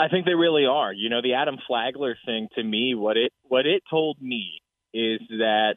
I 0.00 0.08
think 0.08 0.24
they 0.24 0.34
really 0.34 0.66
are. 0.66 0.92
You 0.92 1.08
know, 1.08 1.22
the 1.22 1.34
Adam 1.34 1.56
Flagler 1.66 2.16
thing 2.24 2.48
to 2.54 2.62
me, 2.62 2.94
what 2.94 3.16
it 3.16 3.32
what 3.44 3.66
it 3.66 3.82
told 3.88 4.20
me 4.20 4.60
is 4.92 5.20
that 5.28 5.76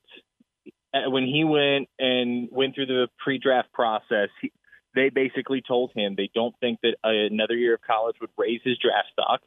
when 0.93 1.25
he 1.25 1.43
went 1.43 1.89
and 1.99 2.49
went 2.51 2.75
through 2.75 2.87
the 2.87 3.07
pre-draft 3.19 3.71
process, 3.73 4.29
he, 4.41 4.51
they 4.95 5.09
basically 5.09 5.61
told 5.61 5.91
him 5.95 6.15
they 6.15 6.29
don't 6.33 6.55
think 6.59 6.79
that 6.81 6.95
another 7.03 7.55
year 7.55 7.75
of 7.75 7.81
college 7.81 8.15
would 8.21 8.31
raise 8.37 8.61
his 8.63 8.77
draft 8.77 9.09
stock. 9.13 9.41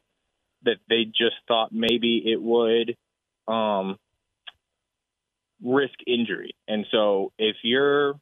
That 0.63 0.77
they 0.87 1.05
just 1.05 1.37
thought 1.47 1.71
maybe 1.71 2.21
it 2.25 2.39
would 2.41 2.95
um, 3.47 3.97
risk 5.63 5.95
injury. 6.05 6.55
And 6.67 6.85
so 6.91 7.31
if 7.39 7.55
your 7.63 8.13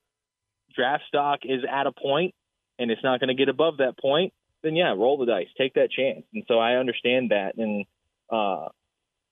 draft 0.73 1.03
stock 1.07 1.39
is 1.43 1.63
at 1.69 1.85
a 1.85 1.91
point 1.91 2.33
and 2.77 2.91
it's 2.91 3.03
not 3.03 3.19
going 3.19 3.27
to 3.27 3.33
get 3.33 3.49
above 3.49 3.77
that 3.77 3.97
point, 3.99 4.33
then 4.63 4.75
yeah, 4.75 4.91
roll 4.91 5.17
the 5.17 5.25
dice, 5.25 5.47
take 5.57 5.73
that 5.73 5.91
chance. 5.91 6.23
And 6.33 6.43
so 6.47 6.59
I 6.59 6.75
understand 6.75 7.31
that, 7.31 7.57
and 7.57 7.85
uh, 8.29 8.69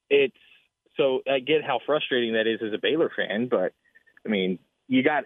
it's 0.10 0.36
so 0.98 1.22
I 1.32 1.40
get 1.40 1.64
how 1.64 1.80
frustrating 1.86 2.34
that 2.34 2.48
is 2.48 2.60
as 2.66 2.74
a 2.74 2.80
Baylor 2.82 3.12
fan, 3.16 3.48
but 3.50 3.74
I 4.26 4.30
mean, 4.30 4.60
you 4.88 5.04
got 5.04 5.24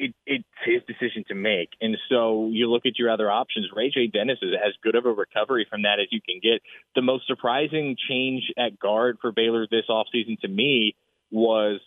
it, 0.00 0.14
it's 0.26 0.44
his 0.64 0.82
decision 0.86 1.24
to 1.28 1.34
make. 1.34 1.70
And 1.80 1.96
so 2.08 2.48
you 2.52 2.70
look 2.70 2.86
at 2.86 2.98
your 2.98 3.10
other 3.10 3.30
options. 3.30 3.68
Ray 3.74 3.90
J. 3.90 4.06
Dennis 4.06 4.38
is 4.40 4.54
as 4.54 4.72
good 4.82 4.94
of 4.94 5.04
a 5.04 5.12
recovery 5.12 5.66
from 5.68 5.82
that 5.82 6.00
as 6.00 6.06
you 6.10 6.20
can 6.26 6.40
get. 6.42 6.62
The 6.94 7.02
most 7.02 7.26
surprising 7.26 7.96
change 8.08 8.44
at 8.56 8.78
guard 8.78 9.18
for 9.20 9.30
Baylor 9.30 9.66
this 9.70 9.84
offseason 9.90 10.40
to 10.40 10.48
me 10.48 10.96
was 11.30 11.80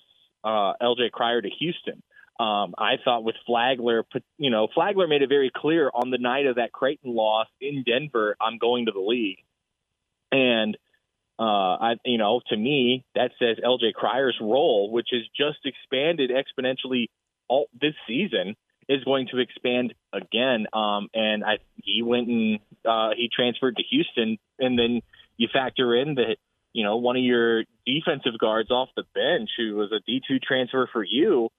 uh, 0.44 0.74
LJ 0.82 1.12
Cryer 1.12 1.42
to 1.42 1.50
Houston. 1.60 2.04
Um, 2.40 2.76
I 2.78 2.96
thought 3.04 3.24
with 3.24 3.36
Flagler, 3.46 4.06
you 4.38 4.50
know, 4.50 4.68
Flagler 4.74 5.08
made 5.08 5.22
it 5.22 5.30
very 5.30 5.52
clear 5.56 5.90
on 5.94 6.12
the 6.12 6.18
night 6.18 6.46
of 6.46 6.56
that 6.56 6.72
Creighton 6.72 7.14
loss 7.14 7.48
in 7.62 7.84
Denver, 7.84 8.36
I'm 8.42 8.58
going 8.58 8.88
to 8.88 8.92
the 8.92 9.00
league. 9.00 9.40
And 10.32 10.78
uh, 11.40 11.44
I, 11.44 11.94
you 12.06 12.18
know, 12.18 12.42
to 12.48 12.58
me, 12.58 13.06
that 13.16 13.32
says 13.40 13.58
LJ 13.64 13.94
Cryer's 13.94 14.38
role, 14.40 14.92
which 14.92 15.08
has 15.12 15.24
just 15.36 15.66
expanded 15.66 16.32
exponentially 16.32 17.08
all 17.48 17.68
this 17.80 17.96
season 18.08 18.56
is 18.88 19.04
going 19.04 19.28
to 19.32 19.40
expand 19.40 19.94
again. 20.12 20.68
Um, 20.74 21.10
and 21.14 21.44
I, 21.44 21.58
he 21.84 22.04
went 22.04 22.28
and 22.28 22.60
uh, 22.86 23.10
he 23.16 23.30
transferred 23.34 23.78
to 23.78 23.84
Houston, 23.90 24.38
and 24.60 24.78
then 24.78 25.02
you 25.38 25.48
factor 25.52 25.96
in 25.96 26.16
that 26.16 26.38
you 26.74 26.84
know 26.84 26.98
one 26.98 27.16
of 27.18 27.24
your 27.24 27.64
defensive 27.86 28.38
guards 28.40 28.72
off 28.72 28.90
the 28.96 29.04
bench, 29.14 29.50
who 29.58 29.76
was 29.76 29.92
a 29.92 30.02
D 30.06 30.22
two 30.28 30.40
transfer 30.40 30.88
for 30.92 31.04
you, 31.04 31.50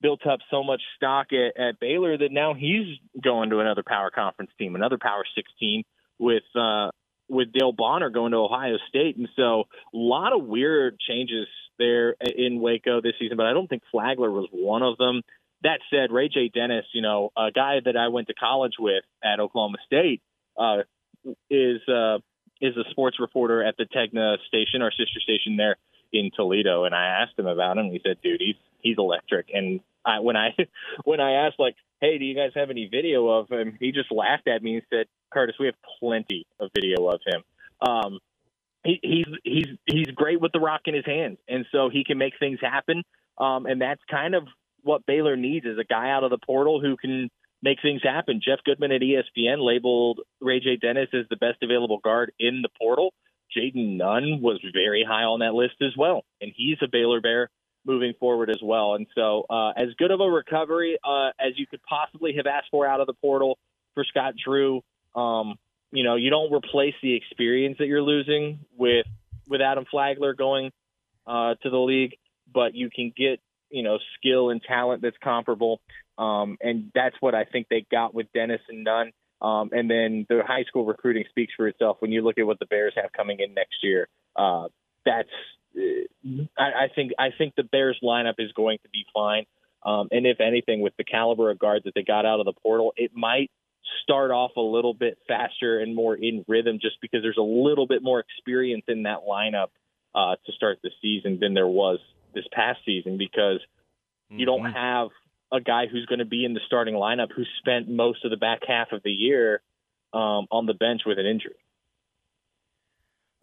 built 0.00 0.26
up 0.26 0.40
so 0.50 0.62
much 0.62 0.80
stock 0.96 1.28
at, 1.32 1.60
at 1.60 1.80
Baylor 1.80 2.16
that 2.16 2.32
now 2.32 2.54
he's 2.54 2.96
going 3.22 3.50
to 3.50 3.60
another 3.60 3.82
power 3.86 4.10
conference 4.10 4.52
team, 4.58 4.74
another 4.74 4.98
power 5.00 5.24
sixteen 5.34 5.84
with. 6.18 6.44
Uh, 6.54 6.90
with 7.28 7.52
Dale 7.52 7.72
Bonner 7.72 8.10
going 8.10 8.32
to 8.32 8.38
Ohio 8.38 8.76
State, 8.88 9.16
and 9.16 9.28
so 9.36 9.64
a 9.92 9.96
lot 9.96 10.32
of 10.32 10.44
weird 10.44 10.98
changes 10.98 11.46
there 11.78 12.16
in 12.20 12.60
Waco 12.60 13.00
this 13.00 13.14
season. 13.18 13.36
But 13.36 13.46
I 13.46 13.52
don't 13.52 13.68
think 13.68 13.82
Flagler 13.90 14.30
was 14.30 14.48
one 14.50 14.82
of 14.82 14.96
them. 14.98 15.22
That 15.62 15.80
said, 15.90 16.12
Ray 16.12 16.28
J. 16.28 16.50
Dennis, 16.52 16.84
you 16.92 17.02
know, 17.02 17.30
a 17.36 17.50
guy 17.50 17.80
that 17.84 17.96
I 17.96 18.08
went 18.08 18.28
to 18.28 18.34
college 18.34 18.74
with 18.78 19.04
at 19.22 19.40
Oklahoma 19.40 19.78
State, 19.86 20.22
uh, 20.56 20.78
is 21.50 21.80
uh, 21.88 22.18
is 22.60 22.76
a 22.76 22.88
sports 22.90 23.18
reporter 23.20 23.62
at 23.62 23.76
the 23.76 23.84
Tegna 23.84 24.36
station, 24.46 24.82
our 24.82 24.90
sister 24.90 25.20
station 25.20 25.56
there 25.56 25.76
in 26.12 26.30
Toledo. 26.34 26.84
And 26.84 26.94
I 26.94 27.22
asked 27.22 27.38
him 27.38 27.46
about 27.46 27.78
him. 27.78 27.86
He 27.86 28.00
said, 28.04 28.18
"Dude, 28.22 28.40
he's 28.40 28.56
he's 28.80 28.98
electric." 28.98 29.50
And 29.52 29.80
I, 30.08 30.20
when 30.20 30.36
I 30.36 30.54
when 31.04 31.20
I 31.20 31.46
asked 31.46 31.58
like, 31.58 31.76
"Hey, 32.00 32.18
do 32.18 32.24
you 32.24 32.34
guys 32.34 32.52
have 32.54 32.70
any 32.70 32.88
video 32.88 33.28
of 33.28 33.50
him?" 33.50 33.76
He 33.78 33.92
just 33.92 34.10
laughed 34.10 34.48
at 34.48 34.62
me 34.62 34.76
and 34.76 34.82
said, 34.90 35.06
"Kurtis, 35.34 35.58
we 35.60 35.66
have 35.66 35.74
plenty 36.00 36.46
of 36.58 36.70
video 36.74 37.06
of 37.08 37.20
him." 37.26 37.42
Um, 37.80 38.18
he, 38.84 38.98
he's 39.02 39.26
he's 39.44 39.76
he's 39.86 40.06
great 40.14 40.40
with 40.40 40.52
the 40.52 40.60
rock 40.60 40.82
in 40.86 40.94
his 40.94 41.04
hands, 41.04 41.38
and 41.48 41.66
so 41.70 41.90
he 41.90 42.04
can 42.04 42.18
make 42.18 42.34
things 42.38 42.58
happen. 42.60 43.02
Um, 43.36 43.66
and 43.66 43.80
that's 43.80 44.02
kind 44.10 44.34
of 44.34 44.44
what 44.82 45.06
Baylor 45.06 45.36
needs 45.36 45.66
is 45.66 45.78
a 45.78 45.84
guy 45.84 46.10
out 46.10 46.24
of 46.24 46.30
the 46.30 46.38
portal 46.38 46.80
who 46.80 46.96
can 46.96 47.30
make 47.62 47.78
things 47.82 48.02
happen. 48.02 48.40
Jeff 48.44 48.60
Goodman 48.64 48.92
at 48.92 49.02
ESPN 49.02 49.64
labeled 49.64 50.20
Ray 50.40 50.60
J. 50.60 50.76
Dennis 50.76 51.08
as 51.12 51.26
the 51.28 51.36
best 51.36 51.62
available 51.62 51.98
guard 51.98 52.32
in 52.38 52.62
the 52.62 52.68
portal. 52.80 53.12
Jayden 53.56 53.96
Nunn 53.96 54.40
was 54.42 54.60
very 54.72 55.04
high 55.08 55.24
on 55.24 55.40
that 55.40 55.54
list 55.54 55.76
as 55.80 55.96
well, 55.96 56.24
and 56.40 56.52
he's 56.54 56.78
a 56.82 56.88
Baylor 56.90 57.20
Bear 57.20 57.50
moving 57.88 58.12
forward 58.20 58.50
as 58.50 58.60
well. 58.62 58.94
And 58.94 59.06
so, 59.14 59.46
uh, 59.50 59.70
as 59.70 59.88
good 59.98 60.10
of 60.10 60.20
a 60.20 60.30
recovery 60.30 60.98
uh, 61.02 61.30
as 61.40 61.54
you 61.56 61.66
could 61.66 61.80
possibly 61.82 62.34
have 62.36 62.46
asked 62.46 62.68
for 62.70 62.86
out 62.86 63.00
of 63.00 63.06
the 63.06 63.14
portal 63.14 63.58
for 63.94 64.04
Scott 64.04 64.34
Drew. 64.42 64.82
Um, 65.16 65.58
you 65.90 66.04
know, 66.04 66.14
you 66.14 66.30
don't 66.30 66.52
replace 66.52 66.94
the 67.02 67.14
experience 67.14 67.78
that 67.78 67.86
you're 67.86 68.02
losing 68.02 68.60
with 68.76 69.06
with 69.48 69.60
Adam 69.60 69.86
Flagler 69.90 70.34
going 70.34 70.70
uh, 71.26 71.54
to 71.62 71.70
the 71.70 71.78
league, 71.78 72.16
but 72.52 72.74
you 72.74 72.90
can 72.94 73.12
get 73.16 73.40
you 73.70 73.82
know 73.82 73.98
skill 74.16 74.50
and 74.50 74.62
talent 74.62 75.02
that's 75.02 75.16
comparable, 75.22 75.80
um, 76.16 76.58
and 76.60 76.92
that's 76.94 77.16
what 77.20 77.34
I 77.34 77.44
think 77.44 77.66
they 77.68 77.84
got 77.90 78.14
with 78.14 78.26
Dennis 78.32 78.60
and 78.68 78.84
Nunn. 78.84 79.12
Um, 79.40 79.70
and 79.72 79.88
then 79.88 80.26
the 80.28 80.42
high 80.46 80.64
school 80.64 80.84
recruiting 80.84 81.24
speaks 81.30 81.54
for 81.56 81.68
itself 81.68 81.98
when 82.00 82.10
you 82.12 82.22
look 82.22 82.38
at 82.38 82.46
what 82.46 82.58
the 82.58 82.66
Bears 82.66 82.92
have 82.96 83.12
coming 83.12 83.38
in 83.40 83.54
next 83.54 83.76
year. 83.82 84.08
Uh, 84.36 84.68
that's 85.04 85.28
I, 86.58 86.62
I 86.62 86.88
think 86.94 87.12
I 87.18 87.28
think 87.36 87.54
the 87.56 87.62
Bears 87.62 87.98
lineup 88.02 88.34
is 88.38 88.52
going 88.52 88.78
to 88.82 88.88
be 88.90 89.04
fine. 89.14 89.46
Um, 89.84 90.08
and 90.10 90.26
if 90.26 90.40
anything, 90.40 90.80
with 90.80 90.96
the 90.96 91.04
caliber 91.04 91.50
of 91.50 91.58
guards 91.58 91.84
that 91.84 91.94
they 91.94 92.02
got 92.02 92.26
out 92.26 92.40
of 92.40 92.46
the 92.46 92.52
portal, 92.52 92.92
it 92.96 93.12
might 93.14 93.50
start 94.02 94.30
off 94.30 94.52
a 94.56 94.60
little 94.60 94.94
bit 94.94 95.18
faster 95.26 95.78
and 95.80 95.94
more 95.94 96.14
in 96.14 96.44
rhythm 96.48 96.78
just 96.80 96.96
because 97.00 97.22
there's 97.22 97.38
a 97.38 97.42
little 97.42 97.86
bit 97.86 98.02
more 98.02 98.20
experience 98.20 98.84
in 98.88 99.04
that 99.04 99.18
lineup 99.28 99.68
uh, 100.14 100.36
to 100.46 100.52
start 100.52 100.78
the 100.82 100.90
season 101.00 101.38
than 101.40 101.54
there 101.54 101.66
was 101.66 101.98
this 102.34 102.44
past 102.52 102.80
season 102.84 103.18
because 103.18 103.60
mm-hmm. 103.60 104.38
you 104.38 104.46
don't 104.46 104.62
mm-hmm. 104.62 104.74
have 104.74 105.08
a 105.52 105.60
guy 105.60 105.86
who's 105.86 106.06
going 106.06 106.18
to 106.18 106.26
be 106.26 106.44
in 106.44 106.54
the 106.54 106.60
starting 106.66 106.94
lineup 106.94 107.28
who 107.34 107.44
spent 107.58 107.88
most 107.88 108.24
of 108.24 108.30
the 108.30 108.36
back 108.36 108.60
half 108.66 108.92
of 108.92 109.02
the 109.02 109.10
year 109.10 109.62
um, 110.12 110.46
on 110.50 110.66
the 110.66 110.74
bench 110.74 111.02
with 111.06 111.18
an 111.18 111.26
injury. 111.26 111.56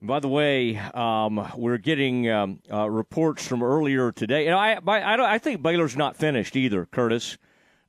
By 0.02 0.20
the 0.20 0.28
way, 0.28 0.78
um, 0.78 1.52
we're 1.56 1.78
getting 1.78 2.30
um, 2.30 2.60
uh, 2.72 2.90
reports 2.90 3.48
from 3.48 3.64
earlier 3.64 4.12
today, 4.12 4.46
and 4.46 4.56
I, 4.56 4.80
I, 4.86 5.34
I, 5.36 5.38
think 5.40 5.62
Baylor's 5.62 5.96
not 5.96 6.18
finished 6.18 6.56
either, 6.56 6.86
Kurtis. 6.86 7.38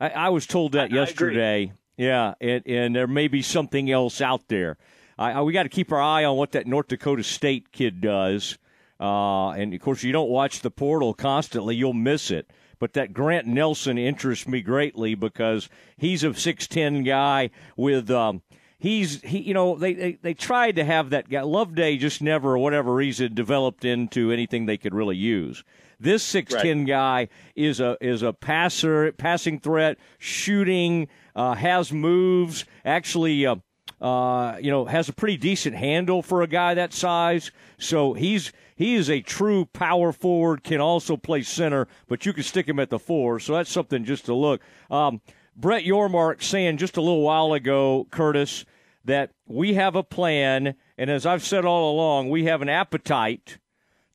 I, 0.00 0.10
I 0.10 0.28
was 0.28 0.46
told 0.46 0.72
that 0.72 0.90
yesterday. 0.90 1.72
Yeah, 1.96 2.34
and, 2.40 2.62
and 2.66 2.94
there 2.94 3.06
may 3.06 3.28
be 3.28 3.42
something 3.42 3.90
else 3.90 4.20
out 4.20 4.48
there. 4.48 4.78
I, 5.18 5.42
we 5.42 5.52
got 5.52 5.64
to 5.64 5.68
keep 5.68 5.92
our 5.92 6.00
eye 6.00 6.24
on 6.24 6.36
what 6.36 6.52
that 6.52 6.66
North 6.66 6.88
Dakota 6.88 7.22
State 7.22 7.72
kid 7.72 8.00
does. 8.00 8.58
Uh, 9.00 9.50
and 9.50 9.74
of 9.74 9.80
course, 9.80 10.02
you 10.02 10.12
don't 10.12 10.30
watch 10.30 10.60
the 10.60 10.70
portal 10.70 11.14
constantly, 11.14 11.74
you'll 11.74 11.92
miss 11.92 12.30
it. 12.30 12.50
But 12.78 12.92
that 12.92 13.14
Grant 13.14 13.46
Nelson 13.46 13.96
interests 13.96 14.46
me 14.46 14.60
greatly 14.60 15.14
because 15.14 15.70
he's 15.96 16.22
a 16.22 16.28
6'10 16.28 17.06
guy 17.06 17.50
with, 17.76 18.10
um, 18.10 18.42
he's 18.78 19.22
he 19.22 19.38
you 19.38 19.54
know 19.54 19.76
they, 19.76 19.94
they 19.94 20.12
they 20.22 20.34
tried 20.34 20.76
to 20.76 20.84
have 20.84 21.10
that 21.10 21.28
guy 21.28 21.42
Loveday 21.42 21.96
just 21.96 22.20
never 22.20 22.56
for 22.56 22.62
whatever 22.62 22.94
reason 22.94 23.34
developed 23.34 23.84
into 23.84 24.30
anything 24.32 24.66
they 24.66 24.78
could 24.78 24.94
really 24.94 25.16
use. 25.16 25.62
This 26.00 26.22
six 26.22 26.54
ten 26.54 26.80
right. 26.80 26.86
guy 26.86 27.28
is 27.54 27.80
a 27.80 27.96
is 28.00 28.22
a 28.22 28.32
passer, 28.32 29.12
passing 29.12 29.60
threat, 29.60 29.98
shooting, 30.18 31.08
uh, 31.34 31.54
has 31.54 31.92
moves, 31.92 32.64
actually. 32.84 33.46
Uh, 33.46 33.56
uh, 33.98 34.58
you 34.60 34.70
know, 34.70 34.84
has 34.84 35.08
a 35.08 35.12
pretty 35.12 35.38
decent 35.38 35.74
handle 35.74 36.22
for 36.22 36.42
a 36.42 36.46
guy 36.46 36.74
that 36.74 36.92
size. 36.92 37.50
So 37.78 38.12
he's 38.12 38.52
he 38.74 38.94
is 38.94 39.08
a 39.08 39.22
true 39.22 39.64
power 39.64 40.12
forward. 40.12 40.64
Can 40.64 40.82
also 40.82 41.16
play 41.16 41.42
center, 41.42 41.88
but 42.06 42.26
you 42.26 42.34
can 42.34 42.42
stick 42.42 42.68
him 42.68 42.78
at 42.78 42.90
the 42.90 42.98
four. 42.98 43.40
So 43.40 43.54
that's 43.54 43.70
something 43.70 44.04
just 44.04 44.26
to 44.26 44.34
look. 44.34 44.60
Um, 44.90 45.22
Brett 45.58 45.84
Yormark 45.84 46.42
saying 46.42 46.76
just 46.76 46.98
a 46.98 47.00
little 47.00 47.22
while 47.22 47.54
ago, 47.54 48.06
Kurtis, 48.10 48.66
that 49.06 49.30
we 49.46 49.72
have 49.74 49.96
a 49.96 50.02
plan, 50.02 50.74
and 50.98 51.10
as 51.10 51.24
I've 51.24 51.42
said 51.44 51.64
all 51.64 51.94
along, 51.94 52.28
we 52.28 52.44
have 52.44 52.60
an 52.60 52.68
appetite 52.68 53.56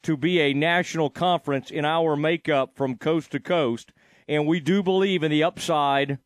to 0.03 0.15
be 0.15 0.39
a 0.39 0.53
national 0.53 1.09
conference 1.09 1.71
in 1.71 1.83
our 1.83 2.15
makeup 2.15 2.75
from 2.75 2.95
coast 2.95 3.31
to 3.31 3.39
coast, 3.39 3.91
and 4.27 4.45
we 4.45 4.59
do 4.59 4.83
believe 4.83 5.23
in 5.23 5.31
the 5.31 5.43
upside 5.43 6.19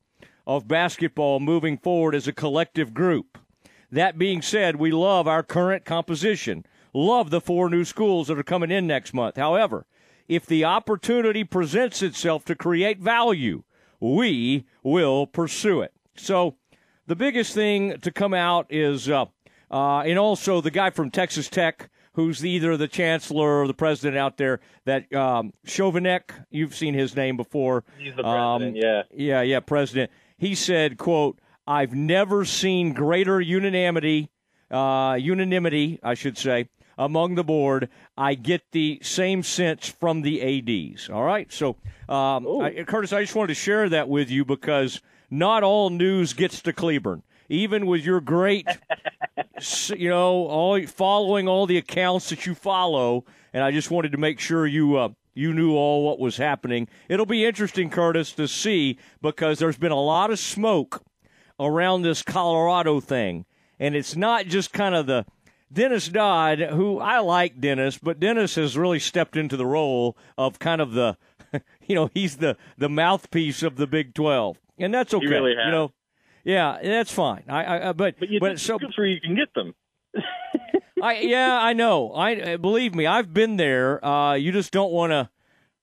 of 0.46 0.68
basketball 0.68 1.40
moving 1.40 1.78
forward 1.78 2.14
as 2.14 2.28
a 2.28 2.34
collective 2.34 2.94
group. 2.94 3.38
That 3.90 4.18
being 4.18 4.42
said, 4.42 4.76
we 4.76 4.92
love 4.92 5.30
our 5.30 5.44
current 5.44 5.86
composition, 5.86 6.66
love 6.94 7.30
the 7.30 7.40
four 7.40 7.70
new 7.70 7.86
schools 7.86 8.28
that 8.28 8.38
are 8.38 8.44
coming 8.44 8.72
in 8.72 8.86
next 8.86 9.14
month. 9.14 9.38
However, 9.38 9.86
if 10.28 10.46
the 10.46 10.66
opportunity 10.66 11.46
presents 11.46 12.02
itself 12.02 12.44
to 12.46 12.56
create 12.56 13.00
value, 13.00 13.64
we 14.00 14.66
will 14.84 15.28
pursue 15.28 15.82
it. 15.82 15.94
So, 16.16 16.56
the 17.08 17.16
biggest 17.16 17.54
thing 17.54 18.00
to 18.00 18.12
come 18.12 18.34
out 18.34 18.68
is, 18.70 19.10
uh, 19.10 19.26
uh, 19.70 20.00
and 20.00 20.18
also 20.18 20.62
the 20.62 20.72
guy 20.72 20.90
from 20.90 21.12
Texas 21.12 21.50
Tech, 21.50 21.90
who's 22.14 22.44
either 22.46 22.78
the 22.78 22.88
chancellor 22.88 23.62
or 23.62 23.68
the 23.68 23.74
president 23.74 24.18
out 24.18 24.38
there, 24.38 24.60
that 24.86 25.14
um, 25.14 25.54
Schovanec, 25.68 26.32
you've 26.50 26.74
seen 26.74 26.94
his 26.94 27.16
name 27.16 27.38
before. 27.38 27.84
He's 28.00 28.16
the 28.16 28.24
president, 28.24 28.76
um, 28.76 28.76
yeah. 28.76 29.04
Yeah, 29.14 29.42
yeah, 29.42 29.60
president. 29.60 30.12
He 30.38 30.56
said, 30.56 30.98
quote, 30.98 31.40
I've 31.68 31.94
never 31.94 32.46
seen 32.46 32.94
greater 32.94 33.42
unanimity, 33.42 34.32
uh, 34.72 35.18
unanimity, 35.20 36.00
I 36.02 36.14
should 36.14 36.38
say, 36.38 36.70
among 36.98 37.36
the 37.36 37.44
board. 37.44 37.90
I 38.18 38.36
get 38.36 38.72
the 38.72 39.00
same 39.02 39.44
sense 39.44 39.88
from 39.88 40.22
the 40.22 40.42
ADs. 40.42 41.10
All 41.10 41.24
right. 41.24 41.52
So, 41.52 41.78
um, 42.10 42.48
I, 42.62 42.84
Kurtis, 42.86 43.14
I 43.14 43.22
just 43.22 43.36
wanted 43.36 43.50
to 43.50 43.56
share 43.56 43.90
that 43.90 44.10
with 44.10 44.30
you 44.30 44.46
because 44.46 45.02
not 45.30 45.64
all 45.64 45.90
news 45.90 46.34
gets 46.34 46.62
to 46.62 46.74
Cleburne. 46.74 47.24
Even 47.48 47.86
with 47.86 48.04
your 48.04 48.22
great, 48.22 48.68
you 49.96 50.10
know, 50.10 50.48
all 50.48 50.82
following 50.88 51.48
all 51.48 51.68
the 51.68 51.78
accounts 51.78 52.30
that 52.30 52.46
you 52.48 52.56
follow, 52.56 53.24
and 53.54 53.64
I 53.64 53.72
just 53.72 53.92
wanted 53.92 54.14
to 54.14 54.18
make 54.18 54.40
sure 54.40 54.66
you 54.66 54.98
uh, 54.98 55.10
you 55.36 55.54
knew 55.54 55.76
all 55.76 56.04
what 56.04 56.20
was 56.20 56.38
happening. 56.38 56.88
It'll 57.08 57.28
be 57.28 57.46
interesting, 57.46 57.92
Kurtis, 57.92 58.36
to 58.38 58.48
see 58.48 58.98
because 59.22 59.60
there's 59.60 59.78
been 59.78 59.92
a 59.92 60.02
lot 60.02 60.32
of 60.32 60.40
smoke 60.40 61.04
around 61.60 62.02
this 62.02 62.24
Colorado 62.24 63.00
thing, 63.00 63.46
and 63.80 63.96
it's 63.96 64.16
not 64.16 64.48
just 64.48 64.74
kind 64.74 64.96
of 64.96 65.06
the 65.06 65.26
Dennis 65.72 66.08
Dodd, 66.08 66.60
who 66.60 67.00
I 67.00 67.20
like 67.20 67.60
Dennis, 67.60 67.98
but 67.98 68.20
Dennis 68.20 68.56
has 68.56 68.78
really 68.78 69.00
stepped 69.00 69.36
into 69.36 69.58
the 69.58 69.66
role 69.66 70.18
of 70.38 70.60
kind 70.60 70.82
of 70.82 70.94
the, 70.94 71.18
you 71.88 71.96
know, 71.96 72.10
he's 72.14 72.38
the 72.38 72.58
the 72.78 72.90
mouthpiece 72.90 73.64
of 73.64 73.76
the 73.76 73.88
Big 73.88 74.14
Twelve, 74.14 74.58
and 74.78 74.94
that's 74.94 75.14
okay. 75.14 75.26
Really 75.26 75.52
you 75.52 75.72
know, 75.72 75.92
yeah, 76.44 76.78
that's 76.82 77.12
fine. 77.12 77.44
I, 77.48 77.90
I 77.90 77.94
but 77.94 78.20
but, 78.20 78.30
you 78.30 78.40
but 78.40 78.60
so 78.60 78.78
where 78.96 79.08
you 79.08 79.20
can 79.20 79.36
get 79.36 79.54
them. 79.54 79.74
I 81.02 81.20
yeah, 81.20 81.60
I 81.60 81.74
know. 81.74 82.14
I 82.14 82.58
believe 82.58 82.96
me, 82.96 83.06
I've 83.06 83.34
been 83.34 83.58
there. 83.58 84.04
Uh, 84.04 84.34
you 84.34 84.52
just 84.52 84.72
don't 84.72 84.92
want 84.92 85.12
to. 85.12 85.30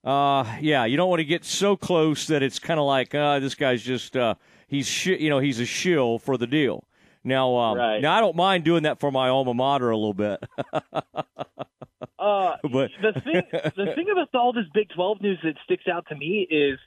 Uh, 0.08 0.56
yeah, 0.60 0.84
you 0.84 0.96
don't 0.96 1.08
want 1.08 1.20
to 1.20 1.24
get 1.24 1.44
so 1.44 1.76
close 1.76 2.26
that 2.26 2.42
it's 2.42 2.58
kind 2.58 2.80
of 2.80 2.86
like, 2.86 3.14
uh, 3.14 3.38
this 3.38 3.54
guy's 3.54 3.80
just, 3.80 4.16
uh, 4.16 4.34
he's, 4.66 4.88
sh- 4.88 5.06
you 5.06 5.30
know, 5.30 5.38
he's 5.38 5.60
a 5.60 5.64
shill 5.64 6.18
for 6.18 6.36
the 6.36 6.46
deal. 6.46 6.84
Now, 7.24 7.56
um, 7.56 7.78
right. 7.78 8.00
now 8.00 8.16
I 8.16 8.20
don't 8.20 8.36
mind 8.36 8.64
doing 8.64 8.82
that 8.82 9.00
for 9.00 9.12
my 9.12 9.28
alma 9.28 9.54
mater 9.54 9.90
a 9.90 9.96
little 9.96 10.14
bit. 10.14 10.42
uh, 12.18 12.56
but 12.62 12.90
the 13.00 13.12
thing, 13.24 13.42
the 13.52 13.92
thing 13.94 14.06
about 14.10 14.28
all 14.34 14.52
this 14.52 14.66
Big 14.74 14.88
Twelve 14.94 15.20
news 15.20 15.38
that 15.44 15.54
sticks 15.64 15.84
out 15.92 16.06
to 16.08 16.16
me 16.16 16.46
is 16.50 16.78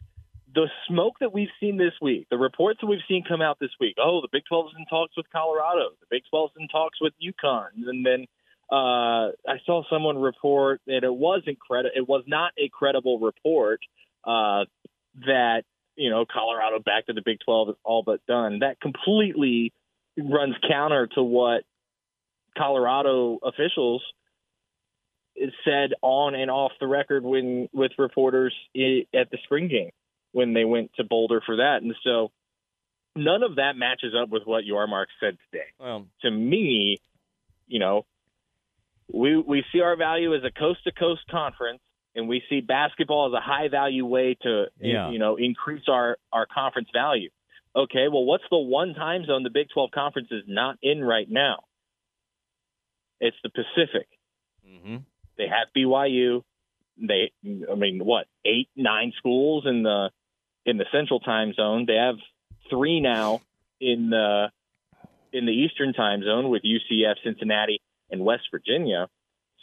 the 0.54 0.68
smoke 0.88 1.16
that 1.20 1.34
we've 1.34 1.50
seen 1.60 1.78
this 1.78 1.94
week, 2.02 2.28
the 2.30 2.38
reports 2.38 2.80
that 2.82 2.88
we've 2.88 3.00
seen 3.08 3.24
come 3.28 3.42
out 3.42 3.58
this 3.60 3.72
week. 3.80 3.96
Oh, 4.02 4.22
the 4.22 4.30
Big 4.32 4.44
Twelve 4.48 4.68
is 4.68 4.74
in 4.78 4.86
talks 4.86 5.16
with 5.16 5.26
Colorado. 5.32 5.92
The 6.00 6.08
Big 6.10 6.24
Twelve 6.30 6.52
is 6.56 6.62
in 6.62 6.68
talks 6.68 7.00
with 7.00 7.14
UConn, 7.22 7.88
and 7.88 8.06
then 8.06 8.26
uh, 8.72 9.32
I 9.48 9.60
saw 9.66 9.84
someone 9.90 10.18
report 10.18 10.82
that 10.88 11.04
it 11.04 11.14
was 11.14 11.44
incredible. 11.46 11.92
It 11.96 12.08
was 12.08 12.24
not 12.26 12.52
a 12.58 12.70
credible 12.70 13.20
report 13.20 13.80
uh, 14.24 14.66
that 15.26 15.64
you 15.96 16.10
know 16.10 16.26
Colorado 16.26 16.80
back 16.80 17.06
to 17.08 17.14
the 17.14 17.22
Big 17.24 17.40
Twelve 17.46 17.70
is 17.70 17.76
all 17.84 18.04
but 18.04 18.26
done. 18.26 18.60
That 18.60 18.80
completely 18.80 19.74
runs 20.18 20.56
counter 20.68 21.08
to 21.16 21.24
what 21.24 21.64
Colorado 22.58 23.40
officials 23.44 24.02
said 25.66 25.92
on 26.02 26.34
and 26.36 26.50
off 26.50 26.72
the 26.80 26.88
record 26.88 27.24
when 27.24 27.68
with 27.74 27.92
reporters 27.98 28.54
at 28.76 29.30
the 29.32 29.38
spring 29.44 29.68
game 29.68 29.92
when 30.32 30.54
they 30.54 30.64
went 30.64 30.92
to 30.96 31.04
Boulder 31.04 31.42
for 31.46 31.58
that. 31.58 31.82
And 31.82 31.94
so 32.04 32.32
none 33.16 33.44
of 33.44 33.56
that 33.56 33.76
matches 33.76 34.14
up 34.20 34.30
with 34.30 34.44
what 34.46 34.64
Yormark 34.64 35.08
said 35.20 35.38
today. 35.52 35.66
Well, 35.80 36.08
to 36.22 36.32
me, 36.32 37.00
you 37.68 37.80
know, 37.80 38.06
we 39.12 39.38
we 39.38 39.64
see 39.72 39.82
our 39.82 39.96
value 39.96 40.34
as 40.36 40.44
a 40.44 40.52
coast 40.52 40.84
to 40.86 40.92
coast 40.92 41.22
conference 41.30 41.82
and 42.16 42.28
we 42.28 42.42
see 42.50 42.62
basketball 42.62 43.28
as 43.28 43.38
a 43.38 43.42
high 43.42 43.68
value 43.68 44.06
way 44.06 44.38
to 44.42 44.66
yeah. 44.80 45.12
you 45.12 45.20
know 45.20 45.36
increase 45.36 45.84
our 45.88 46.18
our 46.32 46.46
conference 46.46 46.90
value. 46.94 47.30
Okay, 47.76 48.08
well, 48.10 48.24
what's 48.24 48.44
the 48.50 48.58
one 48.58 48.94
time 48.94 49.26
zone 49.26 49.44
the 49.44 49.50
Big 49.50 49.68
12 49.74 49.92
Conference 49.92 50.30
is 50.32 50.44
not 50.48 50.78
in 50.82 51.04
right 51.04 51.30
now? 51.30 51.64
It's 53.20 53.36
the 53.44 53.50
Pacific. 53.50 54.08
Mm-hmm. 54.68 54.98
They 55.38 55.48
have 55.48 55.68
BYU. 55.76 56.44
They, 56.98 57.32
I 57.44 57.76
mean, 57.76 58.06
what 58.06 58.28
eight, 58.46 58.70
nine 58.76 59.12
schools 59.18 59.66
in 59.66 59.84
the 59.84 60.10
in 60.66 60.78
the 60.78 60.86
Central 60.92 61.20
Time 61.20 61.54
Zone. 61.54 61.86
They 61.86 61.96
have 61.96 62.16
three 62.70 63.02
now 63.02 63.42
in 63.82 64.10
the 64.10 64.48
in 65.34 65.46
the 65.46 65.52
Eastern 65.52 65.94
Time 65.94 66.24
Zone 66.24 66.50
with 66.50 66.64
UCF, 66.64 67.16
Cincinnati, 67.24 67.82
and 68.10 68.24
West 68.24 68.44
Virginia. 68.52 69.08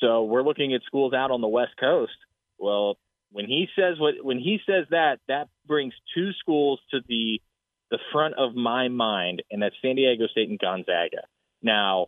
So 0.01 0.25
we're 0.25 0.43
looking 0.43 0.75
at 0.75 0.83
schools 0.85 1.15
out 1.15 1.31
on 1.31 1.41
the 1.41 1.49
West 1.49 1.73
Coast. 1.81 2.13
Well, 2.59 2.99
when 3.31 3.47
he 3.47 3.69
says 3.75 3.99
what 3.99 4.15
when 4.23 4.39
he 4.39 4.59
says 4.67 4.87
that, 4.91 5.21
that 5.29 5.49
brings 5.67 5.95
two 6.15 6.33
schools 6.39 6.81
to 6.91 7.01
the 7.09 7.41
the 7.93 7.99
front 8.11 8.35
of 8.39 8.57
my 8.57 8.89
mind, 8.89 9.43
and 9.51 9.63
that's 9.63 9.77
San 9.83 9.97
Diego 9.97 10.27
State 10.27 10.49
and 10.49 10.59
Gonzaga. 10.59 11.25
Now, 11.63 12.07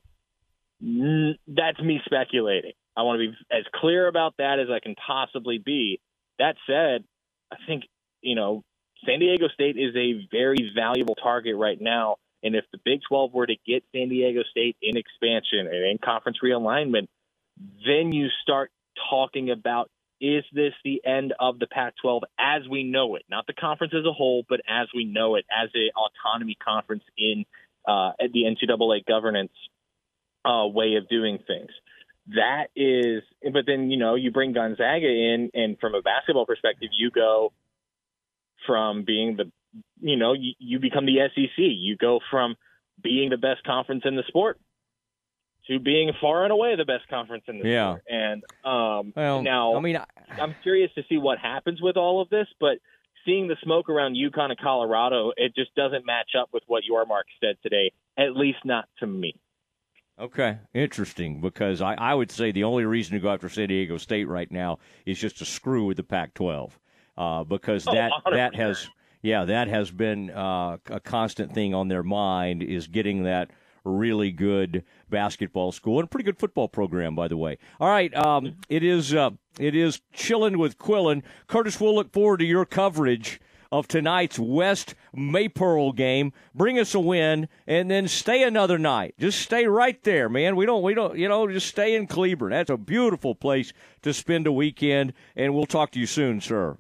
that's 0.81 1.79
me 1.79 2.01
speculating. 2.07 2.73
I 2.97 3.03
want 3.03 3.21
to 3.21 3.29
be 3.29 3.37
as 3.53 3.65
clear 3.75 4.09
about 4.09 4.35
that 4.39 4.59
as 4.59 4.69
I 4.71 4.81
can 4.81 4.95
possibly 4.95 5.59
be. 5.59 6.01
That 6.39 6.57
said, 6.67 7.05
I 7.53 7.57
think, 7.67 7.85
you 8.23 8.35
know, 8.35 8.65
San 9.05 9.21
Diego 9.21 9.49
State 9.49 9.77
is 9.77 9.95
a 9.95 10.27
very 10.33 10.73
valuable 10.75 11.17
target 11.17 11.57
right 11.57 11.79
now. 11.79 12.17
And 12.43 12.57
if 12.57 12.65
the 12.73 12.79
Big 12.83 13.01
12 13.07 13.35
were 13.35 13.47
to 13.47 13.57
get 13.67 13.85
San 13.95 14.09
Diego 14.09 14.43
State 14.51 14.77
in 14.81 14.97
expansion 14.97 15.67
and 15.67 15.91
in 15.91 15.99
conference 16.03 16.39
realignment, 16.43 17.09
then 17.87 18.13
you 18.13 18.29
start 18.43 18.71
talking 19.11 19.51
about 19.51 19.91
is 20.21 20.45
this 20.53 20.73
the 20.85 21.03
end 21.05 21.35
of 21.39 21.59
the 21.59 21.67
Pac 21.67 21.95
12 22.01 22.23
as 22.39 22.63
we 22.69 22.85
know 22.85 23.17
it? 23.17 23.25
Not 23.29 23.47
the 23.47 23.53
conference 23.53 23.93
as 23.97 24.07
a 24.07 24.13
whole, 24.13 24.45
but 24.49 24.61
as 24.69 24.89
we 24.95 25.05
know 25.05 25.35
it, 25.35 25.45
as 25.51 25.71
an 25.75 25.91
autonomy 25.97 26.57
conference 26.63 27.05
in 27.19 27.45
uh, 27.87 28.13
the 28.21 28.45
NCAA 28.45 29.05
governance 29.07 29.53
uh, 30.45 30.67
way 30.67 30.95
of 30.95 31.09
doing 31.09 31.39
things. 31.47 31.71
That 32.29 32.69
is, 32.75 33.23
but 33.43 33.65
then, 33.67 33.91
you 33.91 33.99
know, 33.99 34.15
you 34.15 34.31
bring 34.31 34.53
Gonzaga 34.53 35.07
in, 35.07 35.51
and 35.53 35.79
from 35.79 35.95
a 35.95 36.01
basketball 36.01 36.47
perspective, 36.47 36.89
you 36.97 37.11
go 37.11 37.53
from 38.67 39.05
being 39.05 39.37
the, 39.37 39.51
you 40.01 40.17
know, 40.17 40.33
you, 40.33 40.55
you 40.59 40.79
become 40.79 41.05
the 41.05 41.19
SEC. 41.35 41.53
You 41.57 41.97
go 41.97 42.21
from 42.31 42.57
being 43.03 43.29
the 43.29 43.37
best 43.37 43.63
conference 43.65 44.03
in 44.07 44.17
the 44.17 44.23
sport 44.29 44.59
to 45.69 45.79
being 45.79 46.13
far 46.21 46.45
and 46.45 46.53
away 46.53 46.77
the 46.77 46.85
best 46.85 47.09
conference 47.09 47.45
in 47.49 47.59
the 47.59 47.69
yeah. 47.69 47.93
sport. 47.93 48.05
And 48.09 48.43
um, 48.65 49.13
well, 49.17 49.43
now, 49.43 49.77
I 49.77 49.81
mean, 49.81 49.97
I, 49.97 50.05
I'm 50.41 50.55
curious 50.63 50.91
to 50.95 51.03
see 51.09 51.17
what 51.17 51.39
happens 51.39 51.81
with 51.81 51.97
all 51.97 52.21
of 52.21 52.29
this, 52.29 52.47
but 52.61 52.79
seeing 53.25 53.49
the 53.49 53.57
smoke 53.63 53.89
around 53.89 54.17
UConn 54.17 54.51
and 54.51 54.59
Colorado, 54.59 55.33
it 55.37 55.55
just 55.55 55.75
doesn't 55.75 56.05
match 56.07 56.31
up 56.39 56.51
with 56.53 56.63
what 56.67 56.83
Yormark 56.91 57.25
said 57.41 57.57
today, 57.63 57.93
at 58.19 58.37
least 58.37 58.59
not 58.65 58.87
to 59.01 59.07
me. 59.07 59.35
Okay, 60.19 60.59
interesting. 60.73 61.41
Because 61.41 61.81
I, 61.81 61.95
I 61.95 62.15
would 62.15 62.31
say 62.31 62.53
the 62.53 62.65
only 62.65 62.85
reason 62.85 63.15
to 63.15 63.21
go 63.21 63.33
after 63.33 63.49
San 63.49 63.69
Diego 63.69 63.97
State 63.97 64.29
right 64.29 64.51
now 64.51 64.79
is 65.07 65.19
just 65.19 65.39
to 65.39 65.45
screw 65.45 65.87
with 65.87 65.97
the 65.97 66.05
Pac-12, 66.05 66.71
uh, 67.17 67.45
because 67.45 67.85
that 67.87 68.13
oh, 68.25 68.31
that 68.31 68.55
has 68.55 68.89
yeah 69.23 69.45
that 69.45 69.69
has 69.69 69.91
been 69.91 70.31
uh, 70.31 70.77
a 70.87 71.01
constant 71.01 71.53
thing 71.53 71.75
on 71.75 71.89
their 71.89 72.05
mind 72.05 72.63
is 72.63 72.87
getting 72.87 73.25
that 73.25 73.51
really 73.85 74.31
good 74.31 74.85
basketball 75.09 75.73
school 75.73 76.01
and 76.01 76.11
pretty 76.11 76.25
good 76.25 76.39
football 76.39 76.69
program, 76.69 77.15
by 77.15 77.29
the 77.29 77.37
way. 77.37 77.59
All 77.79 77.89
right, 77.89 78.15
um, 78.17 78.57
it 78.69 78.83
is 78.83 79.15
uh, 79.15 79.31
it 79.59 79.75
is 79.75 80.01
chilling 80.13 80.59
with 80.59 80.79
Quillin. 80.79 81.23
Kurtis, 81.49 81.81
we'll 81.81 81.95
look 81.95 82.13
forward 82.13 82.39
to 82.39 82.45
your 82.45 82.65
coverage 82.65 83.41
of 83.71 83.89
tonight's 83.89 84.39
West 84.39 84.95
Maypearl 85.17 85.97
game. 85.97 86.33
Bring 86.55 86.79
us 86.79 86.95
a 86.95 87.01
win, 87.01 87.49
and 87.67 87.91
then 87.91 88.07
stay 88.07 88.45
another 88.45 88.79
night. 88.79 89.15
Just 89.19 89.41
stay 89.41 89.67
right 89.67 90.01
there, 90.05 90.29
man. 90.29 90.55
We 90.55 90.65
don't, 90.65 90.83
we 90.83 90.95
don't, 90.95 91.19
you 91.19 91.29
know, 91.29 91.49
just 91.49 91.67
stay 91.67 91.97
in 91.97 92.07
Cleburne. 92.07 92.51
That's 92.51 92.71
a 92.71 92.77
beautiful 92.77 93.35
place 93.35 93.73
to 94.03 94.15
spend 94.15 94.47
a 94.47 94.53
weekend, 94.53 95.13
and 95.35 95.55
we'll 95.55 95.67
talk 95.67 95.91
to 95.93 95.99
you 95.99 96.07
soon, 96.07 96.41
sir. 96.41 96.77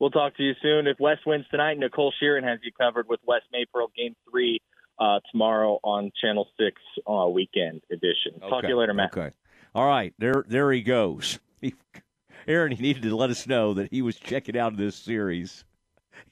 We'll 0.00 0.10
talk 0.10 0.36
to 0.36 0.42
you 0.42 0.54
soon. 0.62 0.86
If 0.86 0.98
West 1.00 1.22
wins 1.26 1.46
tonight, 1.50 1.78
Nicole 1.78 2.12
Sheeran 2.22 2.44
has 2.44 2.60
you 2.62 2.72
covered 2.72 3.08
with 3.08 3.20
West 3.24 3.46
Maypearl 3.54 3.88
Game 3.96 4.14
Three 4.30 4.60
uh, 4.98 5.20
tomorrow 5.30 5.78
on 5.82 6.10
Channel 6.20 6.46
Six 6.58 6.80
uh, 7.06 7.26
Weekend 7.28 7.82
Edition. 7.90 8.32
Okay. 8.36 8.48
Talk 8.48 8.62
to 8.62 8.68
you 8.68 8.76
later, 8.76 8.94
Matt. 8.94 9.16
Okay. 9.16 9.34
All 9.74 9.86
right. 9.86 10.14
There, 10.18 10.44
there 10.48 10.72
he 10.72 10.82
goes. 10.82 11.38
Aaron, 12.46 12.72
he 12.72 12.82
needed 12.82 13.02
to 13.02 13.14
let 13.16 13.30
us 13.30 13.46
know 13.46 13.74
that 13.74 13.90
he 13.90 14.02
was 14.02 14.16
checking 14.16 14.56
out 14.56 14.72
of 14.72 14.78
this 14.78 14.96
series. 14.96 15.64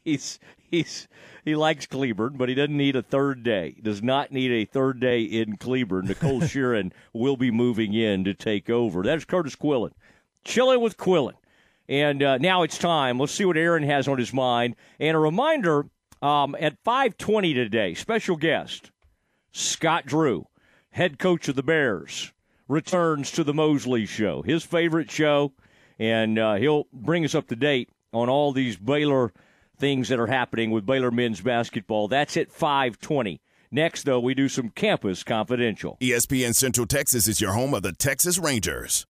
He's 0.04 0.38
he's 0.70 1.08
he 1.44 1.54
likes 1.54 1.86
Cleburne, 1.86 2.36
but 2.36 2.48
he 2.48 2.54
doesn't 2.54 2.76
need 2.76 2.96
a 2.96 3.02
third 3.02 3.42
day. 3.42 3.72
He 3.76 3.82
does 3.82 4.02
not 4.02 4.32
need 4.32 4.50
a 4.50 4.64
third 4.64 5.00
day 5.00 5.22
in 5.22 5.56
Cleburne. 5.56 6.06
Nicole 6.06 6.40
Sheeran 6.42 6.92
will 7.12 7.36
be 7.36 7.50
moving 7.50 7.92
in 7.92 8.24
to 8.24 8.34
take 8.34 8.70
over. 8.70 9.02
That's 9.02 9.24
Kurtis 9.24 9.56
Quillin. 9.56 9.92
Chilling 10.44 10.80
with 10.80 10.96
Quillin. 10.96 11.34
And 11.88 12.22
uh, 12.22 12.38
now 12.38 12.62
it's 12.62 12.78
time. 12.78 13.18
Let's 13.18 13.32
see 13.32 13.44
what 13.44 13.56
Aaron 13.56 13.84
has 13.84 14.08
on 14.08 14.18
his 14.18 14.32
mind. 14.32 14.74
And 14.98 15.16
a 15.16 15.20
reminder 15.20 15.86
um, 16.22 16.56
at 16.58 16.82
5:20 16.84 17.54
today, 17.54 17.94
special 17.94 18.36
guest 18.36 18.90
Scott 19.52 20.06
Drew, 20.06 20.46
head 20.90 21.18
coach 21.18 21.48
of 21.48 21.56
the 21.56 21.62
Bears, 21.62 22.32
returns 22.68 23.30
to 23.32 23.44
the 23.44 23.54
Mosley 23.54 24.06
Show, 24.06 24.42
his 24.42 24.64
favorite 24.64 25.10
show, 25.10 25.52
and 25.98 26.38
uh, 26.38 26.54
he'll 26.54 26.86
bring 26.92 27.24
us 27.24 27.34
up 27.34 27.48
to 27.48 27.56
date 27.56 27.90
on 28.12 28.28
all 28.28 28.52
these 28.52 28.76
Baylor 28.76 29.32
things 29.78 30.08
that 30.08 30.18
are 30.18 30.26
happening 30.26 30.70
with 30.70 30.86
Baylor 30.86 31.10
men's 31.10 31.40
basketball. 31.40 32.08
That's 32.08 32.36
at 32.36 32.50
5:20. 32.50 33.40
Next, 33.70 34.04
though, 34.04 34.20
we 34.20 34.34
do 34.34 34.48
some 34.48 34.70
campus 34.70 35.24
confidential. 35.24 35.98
ESPN 36.00 36.54
Central 36.54 36.86
Texas 36.86 37.26
is 37.26 37.40
your 37.40 37.52
home 37.52 37.74
of 37.74 37.82
the 37.82 37.92
Texas 37.92 38.38
Rangers. 38.38 39.04